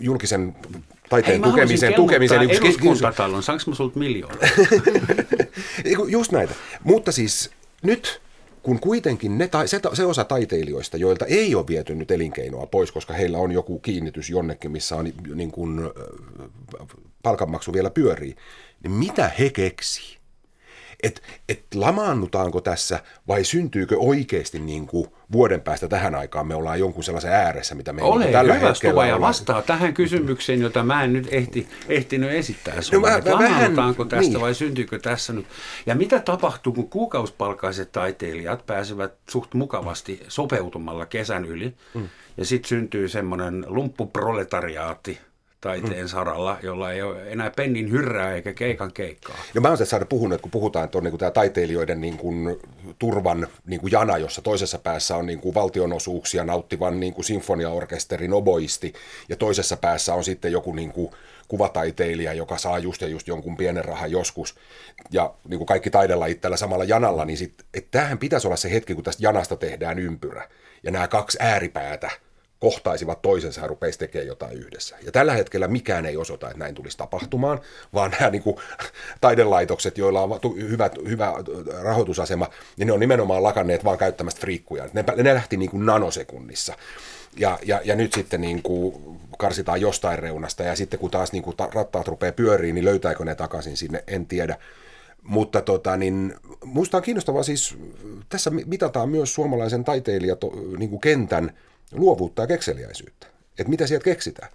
[0.00, 0.56] julkisen
[1.14, 4.36] taiteen Hei, tukemisen, tukemisen yksi eduskuntatalon, saanko mä sulta miljoona?
[6.08, 6.54] Just näitä.
[6.84, 7.50] Mutta siis
[7.82, 8.20] nyt
[8.62, 13.14] kun kuitenkin ne, se, se osa taiteilijoista, joilta ei ole viety nyt elinkeinoa pois, koska
[13.14, 15.80] heillä on joku kiinnitys jonnekin, missä on niin kuin,
[17.22, 18.36] palkanmaksu vielä pyörii,
[18.82, 20.23] niin mitä he keksii?
[21.04, 26.78] Että et lamaannutaanko tässä vai syntyykö oikeasti niin kuin vuoden päästä tähän aikaan me ollaan
[26.78, 31.04] jonkun sellaisen ääressä, mitä me Ole tällä hyvä hetkellä ja vastaa tähän kysymykseen, jota mä
[31.04, 33.10] en nyt ehti, ehtinyt esittää sinulle.
[33.10, 34.40] No, lamaannutaanko tästä niin.
[34.40, 35.46] vai syntyykö tässä nyt?
[35.86, 42.08] Ja mitä tapahtuu, kun kuukausipalkaiset taiteilijat pääsevät suht mukavasti sopeutumalla kesän yli, mm.
[42.36, 45.18] ja sitten syntyy semmoinen lumppuproletariaatti,
[45.64, 49.36] taiteen saralla, jolla ei ole enää pennin hyrrää eikä keikan keikkaa.
[49.54, 52.60] No mä oon saada puhunut, kun puhutaan, että on niin tämä taiteilijoiden niin kuin,
[52.98, 58.32] turvan niin kuin jana, jossa toisessa päässä on niin kuin valtionosuuksia nauttivan niin kuin sinfoniaorkesterin
[58.32, 58.92] oboisti,
[59.28, 61.10] ja toisessa päässä on sitten joku niin kuin,
[61.48, 64.54] kuvataiteilija, joka saa just ja just jonkun pienen rahan joskus,
[65.10, 68.70] ja niin kuin kaikki taidella itsellä samalla janalla, niin sit, että tämähän pitäisi olla se
[68.70, 70.48] hetki, kun tästä janasta tehdään ympyrä.
[70.82, 72.10] Ja nämä kaksi ääripäätä
[72.64, 74.96] kohtaisivat toisensa ja rupeisi tekemään jotain yhdessä.
[75.02, 77.60] Ja tällä hetkellä mikään ei osoita, että näin tulisi tapahtumaan,
[77.94, 78.56] vaan nämä niin kuin,
[79.20, 81.34] taidelaitokset, joilla on hyvä, hyvä
[81.82, 84.88] rahoitusasema, niin ne on nimenomaan lakanneet vaan käyttämästä friikkuja.
[84.92, 86.74] Ne, ne lähti niin kuin nanosekunnissa.
[87.36, 91.42] Ja, ja, ja nyt sitten niin kuin karsitaan jostain reunasta, ja sitten kun taas niin
[91.42, 94.56] kuin rattaat rupeaa pyöriin, niin löytääkö ne takaisin sinne, en tiedä.
[95.22, 96.34] Mutta tota, niin,
[96.64, 97.76] musta on kiinnostavaa siis,
[98.28, 100.40] tässä mitataan myös suomalaisen taiteilijat
[100.78, 101.52] niin kuin kentän
[101.92, 103.26] luovuutta ja kekseliäisyyttä.
[103.58, 104.48] Että mitä sieltä keksitään.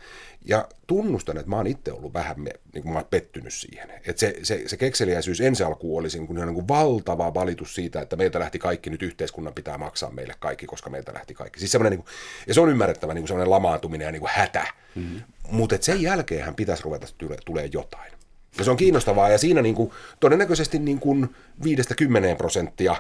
[0.46, 3.92] Ja tunnustan, että mä oon itse ollut vähän me, niin kuin mä oon pettynyt siihen.
[3.92, 8.02] Että se, se, se kekseliäisyys ensi alkuun olisi niin kuin, niin kuin valtava valitus siitä,
[8.02, 11.60] että meiltä lähti kaikki, nyt yhteiskunnan pitää maksaa meille kaikki, koska meiltä lähti kaikki.
[11.60, 12.06] Siis niin kuin,
[12.48, 14.68] ja se on ymmärrettävä niin kuin sellainen lamaantuminen ja niin kuin hätä.
[14.96, 15.22] Mm-hmm.
[15.52, 18.12] Mutta sen jälkeen hän pitäisi ruveta tule, tulee jotain.
[18.58, 22.96] Ja se on kiinnostavaa, ja siinä niin kuin, todennäköisesti niin kuin 5-10 prosenttia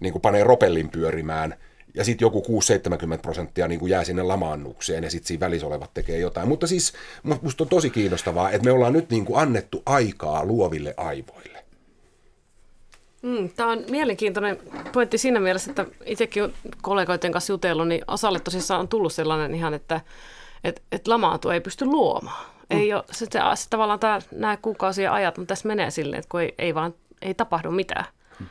[0.00, 1.54] niin kuin panee ropellin pyörimään–
[1.94, 2.42] ja sitten joku
[3.16, 6.48] 6-70 prosenttia niin kuin jää sinne lamaannukseen ja sitten siinä välissä olevat tekee jotain.
[6.48, 6.92] Mutta siis
[7.42, 11.64] musta on tosi kiinnostavaa, että me ollaan nyt niin kuin annettu aikaa luoville aivoille.
[13.22, 14.58] Mm, Tämä on mielenkiintoinen
[14.92, 19.74] pointti siinä mielessä, että itsekin kollegoiden kanssa jutellut, niin osalle tosissaan on tullut sellainen ihan,
[19.74, 20.00] että,
[20.64, 22.46] että, että lamaantua ei pysty luomaan.
[22.70, 22.78] Mm.
[22.78, 26.28] Ei ole, se, se, se, tavallaan tämä, nämä kuukausien ajat, mutta tässä menee silleen, että
[26.28, 28.04] kun ei, ei vaan ei tapahdu mitään.
[28.40, 28.46] Mm.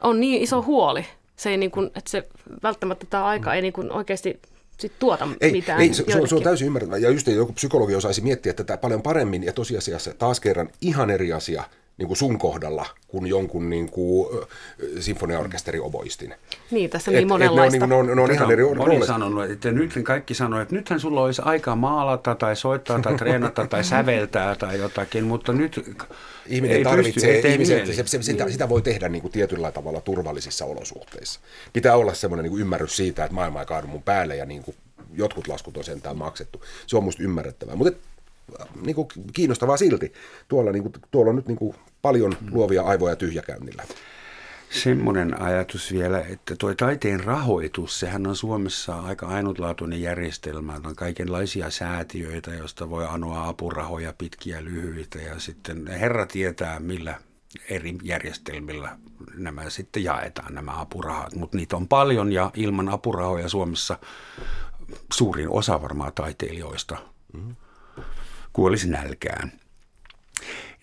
[0.00, 1.06] On niin iso huoli
[1.40, 2.28] se ei niin kuin, että se
[2.62, 4.40] välttämättä tämä aika ei niin kuin oikeasti
[4.78, 5.80] sit tuota ei, mitään.
[5.80, 6.98] Ei, se, se, on, se on täysin ymmärrettävää.
[6.98, 11.32] Ja just joku psykologi osaisi miettiä tätä paljon paremmin ja tosiasiassa taas kerran ihan eri
[11.32, 11.64] asia–
[12.00, 14.28] niin kuin sun kohdalla kuin jonkun niin kuin,
[15.00, 16.34] sinfoniaorkesteri oboistin.
[16.70, 17.84] Niin, tässä niin monenlaista.
[17.84, 20.34] Et ne on, niin, ne on, ne on ihan eri Moni sanonut, että nyt kaikki
[20.34, 25.24] sanoo, että nythän sulla olisi aika maalata tai soittaa tai treenata tai säveltää tai jotakin,
[25.24, 25.96] mutta nyt
[26.46, 30.00] Ihminen ei tarvitsee, pysty, ihmiset, se, se, sitä, sitä voi tehdä niin kuin tietyllä tavalla
[30.00, 31.40] turvallisissa olosuhteissa.
[31.72, 34.62] Pitää olla semmoinen niin kuin ymmärrys siitä, että maailma ei kaadu mun päälle ja niin
[34.62, 34.76] kuin
[35.14, 36.62] jotkut laskut on sentään maksettu.
[36.86, 37.76] Se on musta ymmärrettävää.
[37.76, 37.92] Mutta
[38.84, 40.12] niin kuin kiinnostavaa silti.
[40.48, 43.82] Tuolla, niin kuin, tuolla on nyt niin kuin paljon luovia aivoja tyhjäkäynnillä.
[44.70, 50.80] Semmoinen ajatus vielä, että tuo taiteen rahoitus, sehän on Suomessa aika ainutlaatuinen järjestelmä.
[50.84, 57.14] On kaikenlaisia säätiöitä, joista voi anoa apurahoja pitkiä lyhyitä ja sitten herra tietää, millä
[57.70, 58.98] eri järjestelmillä
[59.34, 63.98] nämä sitten jaetaan nämä apurahat, mutta niitä on paljon ja ilman apurahoja Suomessa
[65.12, 66.96] suurin osa varmaan taiteilijoista
[67.32, 67.56] mm-hmm
[68.52, 69.52] kuolisi nälkään.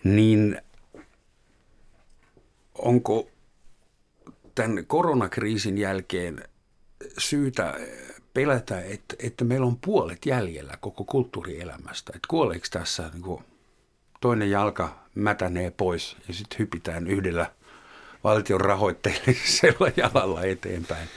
[0.04, 0.62] Niin
[2.74, 3.28] onko
[4.54, 6.44] tämän koronakriisin jälkeen
[7.18, 7.74] syytä
[8.34, 12.12] pelätä, että, että meillä on puolet jäljellä koko kulttuurielämästä.
[12.16, 13.44] Että kuoleeko tässä niin kuin
[14.20, 17.50] toinen jalka mätänee pois ja sitten hypitään yhdellä
[18.24, 21.08] valtion rahoitteellisella jalalla eteenpäin.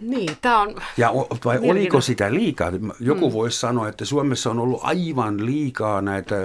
[0.00, 0.76] Niin, tämä on...
[0.96, 1.12] Ja
[1.44, 2.72] vai oliko sitä liikaa?
[3.00, 3.32] Joku mm.
[3.32, 6.36] voisi sanoa, että Suomessa on ollut aivan liikaa näitä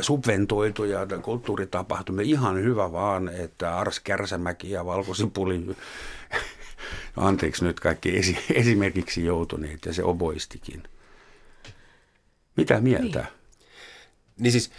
[0.00, 2.26] subventoituja kulttuuritapahtumia.
[2.26, 5.66] Ihan hyvä vaan, että Ars Kärsämäki ja Valkosipuli,
[7.16, 10.82] anteeksi nyt kaikki esi- esimerkiksi joutuneet ja se oboistikin.
[12.56, 13.18] Mitä mieltä?
[13.18, 13.28] Niin.
[14.38, 14.70] Niin siis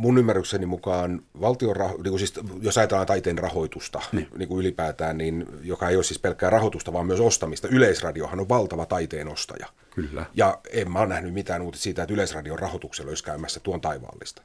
[0.00, 4.28] mun ymmärrykseni mukaan valtion, raho- niin siis, jos ajatellaan taiteen rahoitusta niin.
[4.36, 7.68] Niin kuin ylipäätään, niin joka ei ole siis pelkkää rahoitusta, vaan myös ostamista.
[7.68, 9.66] Yleisradiohan on valtava taiteen ostaja.
[9.94, 10.26] Kyllä.
[10.34, 14.42] Ja en mä ole nähnyt mitään uutista siitä, että Yleisradion rahoituksella olisi käymässä tuon taivaallista.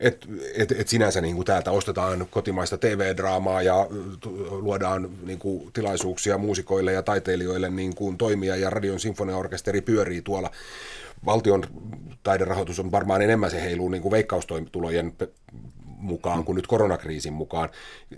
[0.00, 3.86] Et, et, et sinänsä niin kuin täältä ostetaan kotimaista TV-draamaa ja
[4.50, 10.50] luodaan niin kuin, tilaisuuksia muusikoille ja taiteilijoille niin kuin, toimia ja radion sinfoniaorkesteri pyörii tuolla
[11.24, 11.64] valtion
[12.22, 15.12] taiderahoitus on varmaan enemmän se heiluu niin kuin veikkaustoimitulojen
[16.00, 17.68] mukaan kuin nyt koronakriisin mukaan.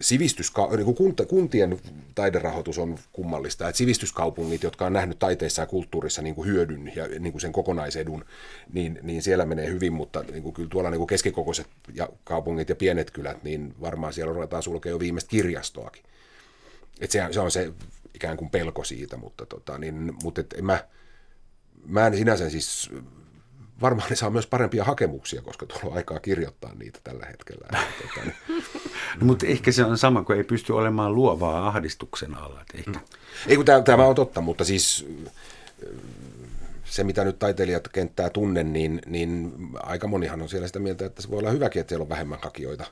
[0.01, 1.79] Sivistyska- niin kuin kuntien
[2.15, 7.09] taiderahoitus on kummallista, että sivistyskaupungit, jotka on nähnyt taiteessa ja kulttuurissa niin kuin hyödyn ja
[7.09, 8.25] niin kuin sen kokonaisedun,
[8.73, 12.69] niin, niin siellä menee hyvin, mutta niin kuin kyllä tuolla niin kuin keskikokoiset ja kaupungit
[12.69, 16.03] ja pienet kylät, niin varmaan siellä ruvetaan sulkea jo viimeistä kirjastoakin.
[17.01, 17.73] Et se, se on se
[18.15, 20.85] ikään kuin pelko siitä, mutta, tota, niin, mutta et en mä,
[21.87, 22.91] mä en sinänsä siis,
[23.81, 27.69] varmaan ne saa myös parempia hakemuksia, koska tuolla on aikaa kirjoittaa niitä tällä hetkellä.
[27.73, 28.65] Tota, niin.
[29.21, 32.61] no, mutta ehkä se on sama, kun ei pysty olemaan luovaa ahdistuksen alla.
[32.61, 33.01] Että ehkä.
[33.47, 35.07] Ei kun tämä, tämä on totta, mutta siis
[36.85, 41.23] se, mitä nyt taiteilijat kenttää tunnen, niin, niin aika monihan on siellä sitä mieltä, että
[41.23, 42.87] se voi olla hyväkin, että siellä on vähemmän hakijoita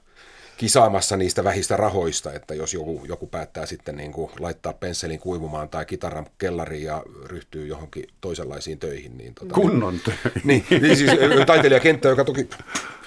[0.60, 5.68] kisaamassa niistä vähistä rahoista, että jos joku, joku päättää sitten niin kuin laittaa pensselin kuivumaan
[5.68, 9.18] tai kitaran kellariin ja ryhtyy johonkin toisenlaisiin töihin.
[9.18, 10.42] Niin tota, Kunnon töihin.
[10.44, 11.10] Niin, niin siis
[11.46, 12.48] taiteilijakenttä, joka toki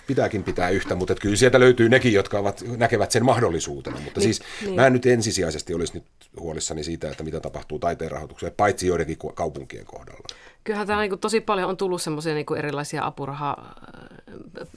[0.07, 3.99] pitääkin pitää yhtä, mutta kyllä sieltä löytyy nekin, jotka ovat, näkevät sen mahdollisuutena.
[3.99, 4.75] Mutta niin, siis niin.
[4.75, 6.05] mä en nyt ensisijaisesti olisi nyt
[6.39, 10.27] huolissani siitä, että mitä tapahtuu taiteen rahoitukseen, paitsi joidenkin kaupunkien kohdalla.
[10.63, 13.75] Kyllähän täällä niin tosi paljon on tullut semmoisia niin erilaisia apurahaa,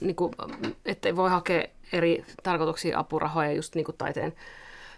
[0.01, 0.33] niin kuin,
[0.85, 4.33] että voi hakea eri tarkoituksia apurahoja just niin kuin taiteen,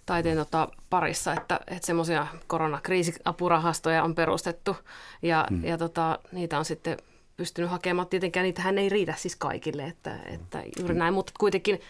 [0.05, 4.75] taiteen tota, parissa, että, että semmoisia koronakriisiapurahastoja on perustettu
[5.21, 5.65] ja, hmm.
[5.65, 6.97] ja tota, niitä on sitten
[7.39, 8.07] pystynyt hakemaan.
[8.07, 11.81] Tietenkään niitähän ei riitä siis kaikille, että, että juuri näin, mutta kuitenkin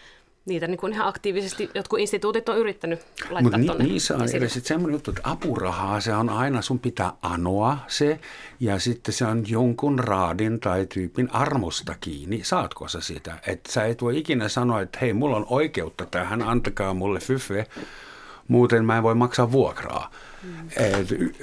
[0.44, 4.60] niitä niin kuin ihan aktiivisesti jotkut instituutit on yrittänyt laittaa Mutta ni, niissä on edes
[4.62, 8.20] semmoinen juttu, että apurahaa, se on aina, sun pitää anoa se,
[8.60, 12.40] ja sitten se on jonkun raadin tai tyypin armosta kiinni.
[12.44, 13.38] Saatko sä sitä?
[13.46, 17.66] Että sä et voi ikinä sanoa, että hei, mulla on oikeutta tähän, antakaa mulle fyfe,
[18.50, 20.10] muuten mä en voi maksaa vuokraa.
[20.42, 20.68] Mm.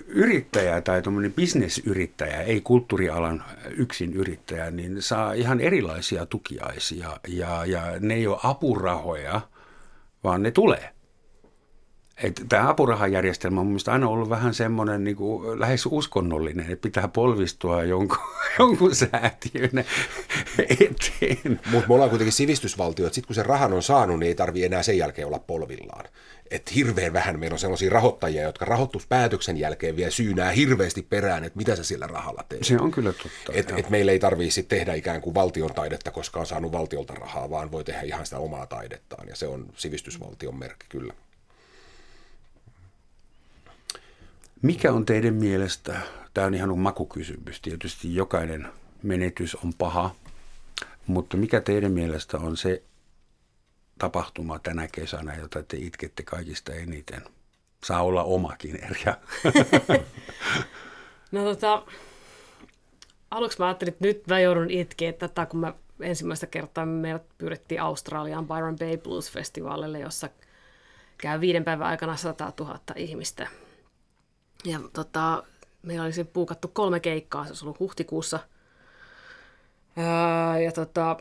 [0.07, 7.81] Yrittäjä tai tuommoinen bisnesyrittäjä, ei kulttuurialan yksin yrittäjä, niin saa ihan erilaisia tukiaisia ja, ja
[7.99, 9.41] ne ei ole apurahoja,
[10.23, 10.96] vaan ne tulee.
[12.23, 17.07] Että tämä apurahajärjestelmä on mielestäni aina ollut vähän semmoinen niin kuin lähes uskonnollinen, että pitää
[17.07, 18.17] polvistua jonkun,
[18.59, 19.85] jonkun säätiön
[20.59, 21.59] eteen.
[21.71, 24.65] Mutta me ollaan kuitenkin sivistysvaltio, että sitten kun se rahan on saanut, niin ei tarvitse
[24.65, 26.05] enää sen jälkeen olla polvillaan
[26.51, 31.57] että hirveän vähän meillä on sellaisia rahoittajia, jotka rahoituspäätöksen jälkeen vielä syynää hirveästi perään, että
[31.57, 32.63] mitä sä sillä rahalla teet.
[32.63, 33.53] Se on kyllä totta.
[33.53, 37.49] Et, et meillä ei tarvitse tehdä ikään kuin valtion taidetta, koska on saanut valtiolta rahaa,
[37.49, 41.13] vaan voi tehdä ihan sitä omaa taidettaan, ja se on sivistysvaltion merkki kyllä.
[44.61, 45.99] Mikä on teidän mielestä,
[46.33, 48.67] tämä on ihan makukysymys, tietysti jokainen
[49.03, 50.15] menetys on paha,
[51.07, 52.83] mutta mikä teidän mielestä on se
[53.99, 57.21] tapahtuma tänä kesänä, jota te itkette kaikista eniten?
[57.83, 59.17] Saa olla omakin erja.
[61.31, 61.83] no tota,
[63.31, 67.81] aluksi mä ajattelin, että nyt mä joudun itkeä tätä, kun mä ensimmäistä kertaa meidät pyydettiin
[67.81, 70.29] Australiaan Byron Bay Blues Festivalille, jossa
[71.17, 73.47] käy viiden päivän aikana 100 000 ihmistä.
[74.67, 75.43] Ja tota,
[75.81, 78.39] meillä oli puukattu kolme keikkaa, se olisi ollut huhtikuussa.
[79.95, 81.17] Ja, ja tota,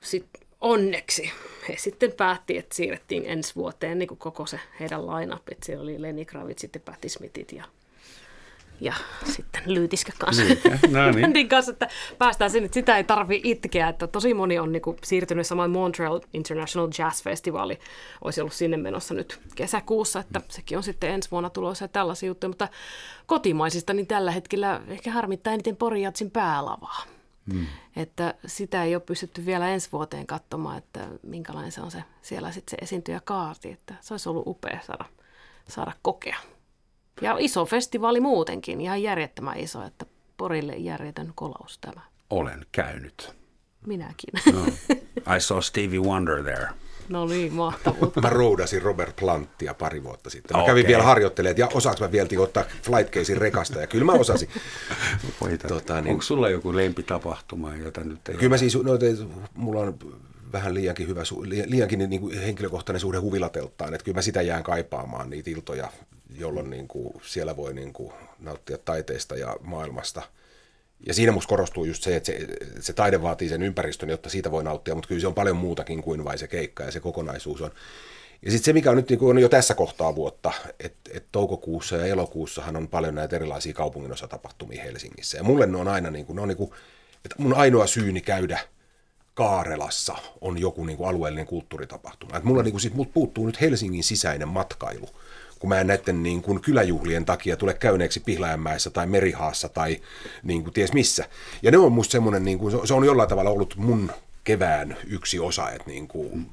[0.00, 1.32] sitten onneksi
[1.68, 5.48] he sitten päätti, että siirrettiin ensi vuoteen niin kuin koko se heidän line-up.
[5.48, 7.64] Että siellä oli Lenny Kravitz, ja Patti Smithit ja,
[8.80, 10.42] ja sitten Lyytiskä kanssa.
[10.42, 10.58] Niin,
[10.92, 11.48] no niin.
[11.48, 13.88] kanssa, että päästään sinne, sitä ei tarvi itkeä.
[13.88, 17.78] Että tosi moni on niin kuin siirtynyt samoin Montreal International Jazz Festivali.
[18.24, 22.26] Olisi ollut sinne menossa nyt kesäkuussa, että sekin on sitten ensi vuonna tulossa ja tällaisia
[22.26, 22.48] juttuja.
[22.48, 22.68] Mutta
[23.26, 27.02] kotimaisista niin tällä hetkellä ehkä harmittaa eniten Porijatsin päälavaa.
[27.52, 27.66] Mm.
[27.96, 32.52] Että sitä ei ole pystytty vielä ensi vuoteen katsomaan, että minkälainen se on se siellä
[32.52, 33.72] sitten se esiintyjä kaarti.
[33.72, 35.04] Että se olisi ollut upea saada,
[35.68, 36.36] saada kokea.
[37.20, 40.06] Ja iso festivaali muutenkin, ihan järjettömän iso, että
[40.36, 42.00] Porille järjetön kolaus tämä.
[42.30, 43.32] Olen käynyt.
[43.86, 44.54] Minäkin.
[44.54, 44.66] No.
[45.36, 46.68] I saw Stevie Wonder there.
[47.08, 48.20] No niin, mahtavuutta.
[48.20, 50.56] mä roudasin Robert Planttia pari vuotta sitten.
[50.56, 50.72] Mä okay.
[50.72, 54.48] kävin vielä harjoittelemaan, ja osaanko mä vielä ottaa flight casein rekasta, ja kyllä mä osasin.
[55.68, 56.12] tota, niin...
[56.12, 59.06] Onko sulla joku lempitapahtuma, jota nyt ei Kyllä mä siis, no, te,
[59.54, 59.98] mulla on
[60.52, 61.22] vähän liiankin hyvä,
[61.66, 65.88] liiankin niin kuin henkilökohtainen suhde huvilatelttaan, että kyllä mä sitä jään kaipaamaan, niitä iltoja,
[66.38, 70.22] jolloin niin kuin siellä voi niin kuin nauttia taiteesta ja maailmasta–
[71.06, 72.46] ja siinä musta korostuu just se, että se,
[72.80, 76.02] se taide vaatii sen ympäristön, jotta siitä voi nauttia, mutta kyllä se on paljon muutakin
[76.02, 77.70] kuin vain se keikka ja se kokonaisuus on.
[78.42, 81.24] Ja sitten se, mikä on nyt niin kuin on jo tässä kohtaa vuotta, että et
[81.32, 85.36] toukokuussa ja elokuussahan on paljon näitä erilaisia kaupunginosatapahtumia Helsingissä.
[85.36, 86.70] Ja mulle ne on aina, niin kuin, ne on niin kuin,
[87.24, 88.58] että mun ainoa syyni käydä
[89.34, 92.36] Kaarelassa on joku niin kuin alueellinen kulttuuritapahtuma.
[92.36, 95.08] Et mulla, niin kuin, sit, mut puuttuu nyt Helsingin sisäinen matkailu
[95.60, 100.00] kun mä en näiden niin kuin kyläjuhlien takia tule käyneeksi Pihlajanmäessä tai Merihaassa tai
[100.42, 101.24] niin kuin ties missä.
[101.62, 104.12] Ja ne on musta semmoinen, niin kuin, se on jollain tavalla ollut mun
[104.44, 106.46] kevään yksi osa, että niin kuin,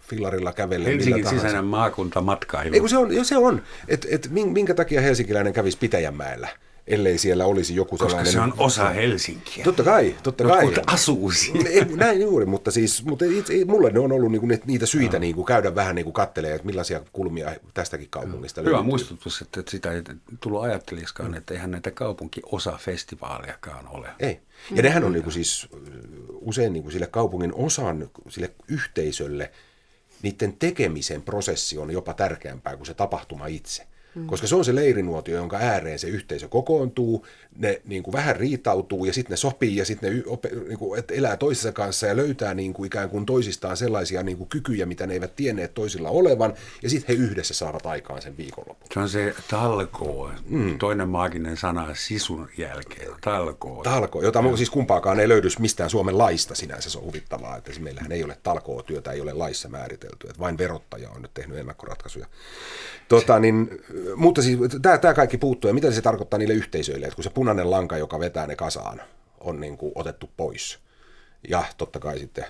[0.00, 0.92] fillarilla kävellen.
[0.92, 2.74] Helsingin sisäinen maakuntamatkailu.
[2.74, 3.62] Ei kun se on, se on.
[3.88, 6.48] että et minkä takia helsinkiläinen kävisi Pitäjänmäellä?
[6.86, 8.32] Ellei siellä olisi joku Koska sellainen...
[8.32, 9.64] se on osa Helsinkiä.
[9.64, 10.84] Totta kai, totta Jotkut kai.
[10.86, 11.70] asuu siinä.
[11.96, 15.20] Näin juuri, mutta siis mutta itse, mulle ne on ollut niinku niitä syitä no.
[15.20, 18.86] niinku käydä vähän niinku kattelee, että millaisia kulmia tästäkin kaupungista Hyvä löytyy.
[18.86, 20.02] muistutus, että sitä ei
[20.40, 24.08] tullut ajattelijaskaan, että eihän näitä kaupunkiosa festivaalejakaan ole.
[24.20, 24.40] Ei.
[24.70, 25.68] Ja nehän on niinku siis
[26.30, 29.50] usein niinku sille kaupungin osan, sille yhteisölle,
[30.22, 33.86] niiden tekemisen prosessi on jopa tärkeämpää kuin se tapahtuma itse.
[34.26, 37.26] Koska se on se leirinuotio, jonka ääreen se yhteisö kokoontuu,
[37.58, 40.22] ne niin kuin vähän riitautuu ja sitten ne sopii ja sitten ne
[40.68, 44.38] niin kuin, että elää toisessa kanssa ja löytää niin kuin ikään kuin toisistaan sellaisia niin
[44.38, 48.36] kuin kykyjä, mitä ne eivät tienneet toisilla olevan ja sitten he yhdessä saavat aikaan sen
[48.36, 48.88] viikonlopun.
[48.94, 50.78] Se on se talkoo, mm.
[50.78, 53.82] toinen maaginen sana sisun jälkeen, talkoo.
[53.82, 54.56] Talkoo, jota mm.
[54.56, 58.38] siis kumpaakaan ei löydy mistään Suomen laista sinänsä, se on huvittavaa, että meillähän ei ole
[58.42, 62.26] talkoo-työtä, ei ole laissa määritelty, että vain verottaja on nyt tehnyt ennakkoratkaisuja.
[63.08, 63.70] Tota, niin,
[64.16, 67.70] mutta siis tämä kaikki puuttuu ja mitä se tarkoittaa niille yhteisöille, että kun se punainen
[67.70, 69.02] lanka, joka vetää ne kasaan,
[69.40, 70.78] on niin kuin otettu pois.
[71.48, 72.44] Ja totta kai sitten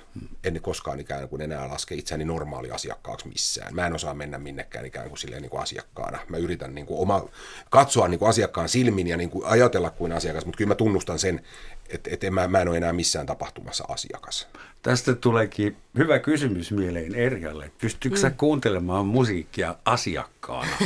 [0.45, 3.75] en koskaan ikään kuin enää laske itseäni normaali asiakkaaksi missään.
[3.75, 6.19] Mä en osaa mennä minnekään ikään kuin silleen niin kuin asiakkaana.
[6.29, 7.29] Mä yritän niin kuin oma,
[7.71, 11.19] katsoa niin kuin asiakkaan silmin ja niin kuin ajatella kuin asiakas, mutta kyllä mä tunnustan
[11.19, 11.45] sen,
[11.89, 14.49] että, että mä, mä en ole enää missään tapahtumassa asiakas.
[14.87, 17.71] Tästä tuleekin hyvä kysymys mieleen Erjalle.
[17.81, 18.21] Pystyykö mm.
[18.21, 20.77] sä kuuntelemaan musiikkia asiakkaana?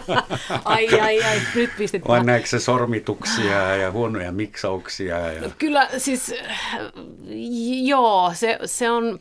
[0.64, 2.08] ai, ai, ai, nyt pistit.
[2.08, 5.18] Vai näetkö se sormituksia ja huonoja miksauksia?
[5.18, 5.40] Ja...
[5.40, 6.34] No, kyllä, siis
[7.82, 9.20] joo, se, se on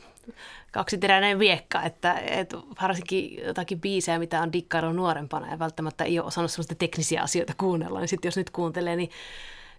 [0.71, 6.27] kaksiteräinen viekka, että, että varsinkin jotakin biisejä, mitä on dikkaillut nuorempana ja välttämättä ei ole
[6.27, 9.09] osannut sellaista teknisiä asioita kuunnella, niin sitten jos nyt kuuntelee, niin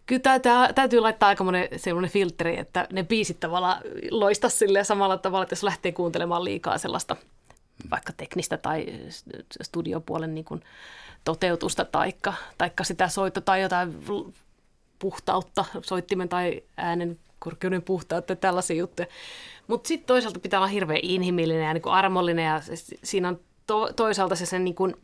[0.06, 3.80] kyllä täytyy, täytyy laittaa aika monen sellainen että ne biisit tavallaan
[4.10, 7.16] loista sille samalla tavalla, että jos lähtee kuuntelemaan liikaa sellaista
[7.90, 8.86] vaikka teknistä tai
[9.62, 10.62] studiopuolen niin kuin
[11.24, 14.04] toteutusta taikka, taikka sitä soitto tai jotain
[14.98, 19.06] puhtautta, soittimen tai äänen korkeuden puhtautta, tällaisia juttuja.
[19.66, 22.60] Mutta sitten toisaalta pitää olla hirveän inhimillinen ja niin kuin armollinen ja
[23.02, 24.94] siinä on to, toisaalta se sen niin kuin,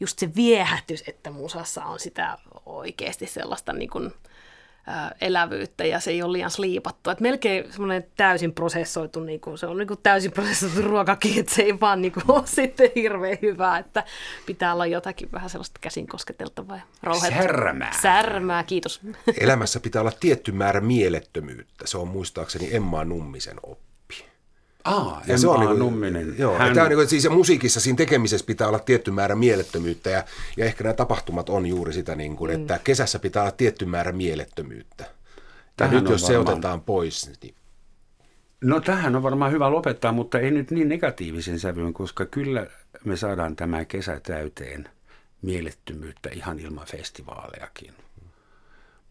[0.00, 4.12] just se viehätys, että musassa on sitä oikeasti sellaista niin kuin,
[5.20, 7.10] elävyyttä ja se ei ole liian sliipattu.
[7.10, 11.54] Et melkein semmoinen täysin prosessoitu, niin kuin, se on niin kuin täysin prosessoitu ruokakin, että
[11.54, 14.04] se ei vaan niin kuin, ole sitten hirveän hyvää, että
[14.46, 17.42] pitää olla jotakin vähän sellaista käsin kosketeltavaa ja rauhoittavaa.
[17.42, 17.92] Särmää.
[18.02, 19.00] Särmää, kiitos.
[19.40, 21.86] Elämässä pitää olla tietty määrä mielettömyyttä.
[21.86, 23.87] Se on muistaakseni Emma Nummisen oppi.
[24.88, 26.34] Aa, ja se on niin kuin, Numminen.
[26.38, 26.74] Joo, Hän...
[26.74, 30.24] tämä on niin kuin, siis musiikissa siinä tekemisessä pitää olla tietty määrä mielettömyyttä ja,
[30.56, 32.60] ja ehkä nämä tapahtumat on juuri sitä, niin kuin, mm.
[32.60, 35.04] että kesässä pitää olla tietty määrä mielettömyyttä.
[35.80, 36.46] Ja nyt jos varmaan...
[36.46, 37.54] se otetaan pois, niin
[38.60, 42.66] No tähän on varmaan hyvä lopettaa, mutta ei nyt niin negatiivisen sävyyn, koska kyllä
[43.04, 44.88] me saadaan tämä kesä täyteen
[45.42, 47.94] mielettömyyttä ihan ilman festivaalejakin.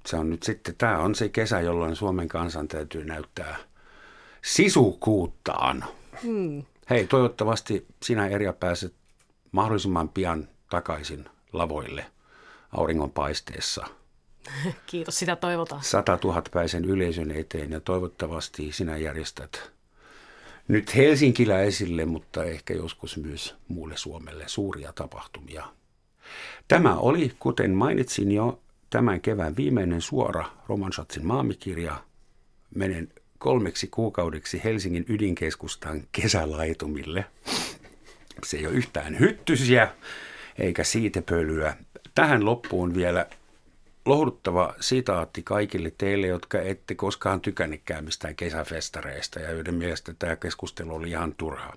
[0.06, 3.56] Se on nyt sitten, tämä on se kesä, jolloin Suomen kansan täytyy näyttää–
[4.48, 5.86] sisukuuttaan.
[6.24, 6.64] Hmm.
[6.90, 8.94] Hei, toivottavasti sinä Erja pääset
[9.52, 12.06] mahdollisimman pian takaisin lavoille
[12.72, 13.88] auringonpaisteessa.
[14.86, 15.84] Kiitos, sitä toivotaan.
[15.84, 16.20] Sata
[16.52, 19.72] päisen yleisön eteen ja toivottavasti sinä järjestät
[20.68, 25.68] nyt helsinkiläisille, mutta ehkä joskus myös muulle Suomelle suuria tapahtumia.
[26.68, 32.04] Tämä oli, kuten mainitsin jo, tämän kevään viimeinen suora Romansatsin maamikirja.
[32.76, 37.26] Menen kolmeksi kuukaudeksi Helsingin ydinkeskustaan kesälaitumille.
[38.44, 39.90] Se ei ole yhtään hyttysiä
[40.58, 41.78] eikä siitepölyä.
[42.16, 43.26] Tähän loppuun vielä
[44.06, 50.96] lohduttava sitaatti kaikille teille, jotka ette koskaan tykännytkään mistään kesäfestareista ja joiden mielestä tämä keskustelu
[50.96, 51.74] oli ihan turhaa.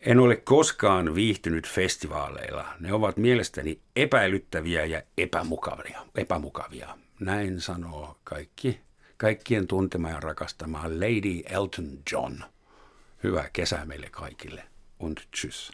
[0.00, 2.66] En ole koskaan viihtynyt festivaaleilla.
[2.80, 6.00] Ne ovat mielestäni epäilyttäviä ja epämukavia.
[6.14, 6.98] epämukavia.
[7.20, 8.80] Näin sanoo kaikki
[9.16, 12.40] kaikkien tuntema ja rakastama Lady Elton John.
[13.22, 14.64] Hyvää kesää meille kaikille
[14.98, 15.72] und tschüss.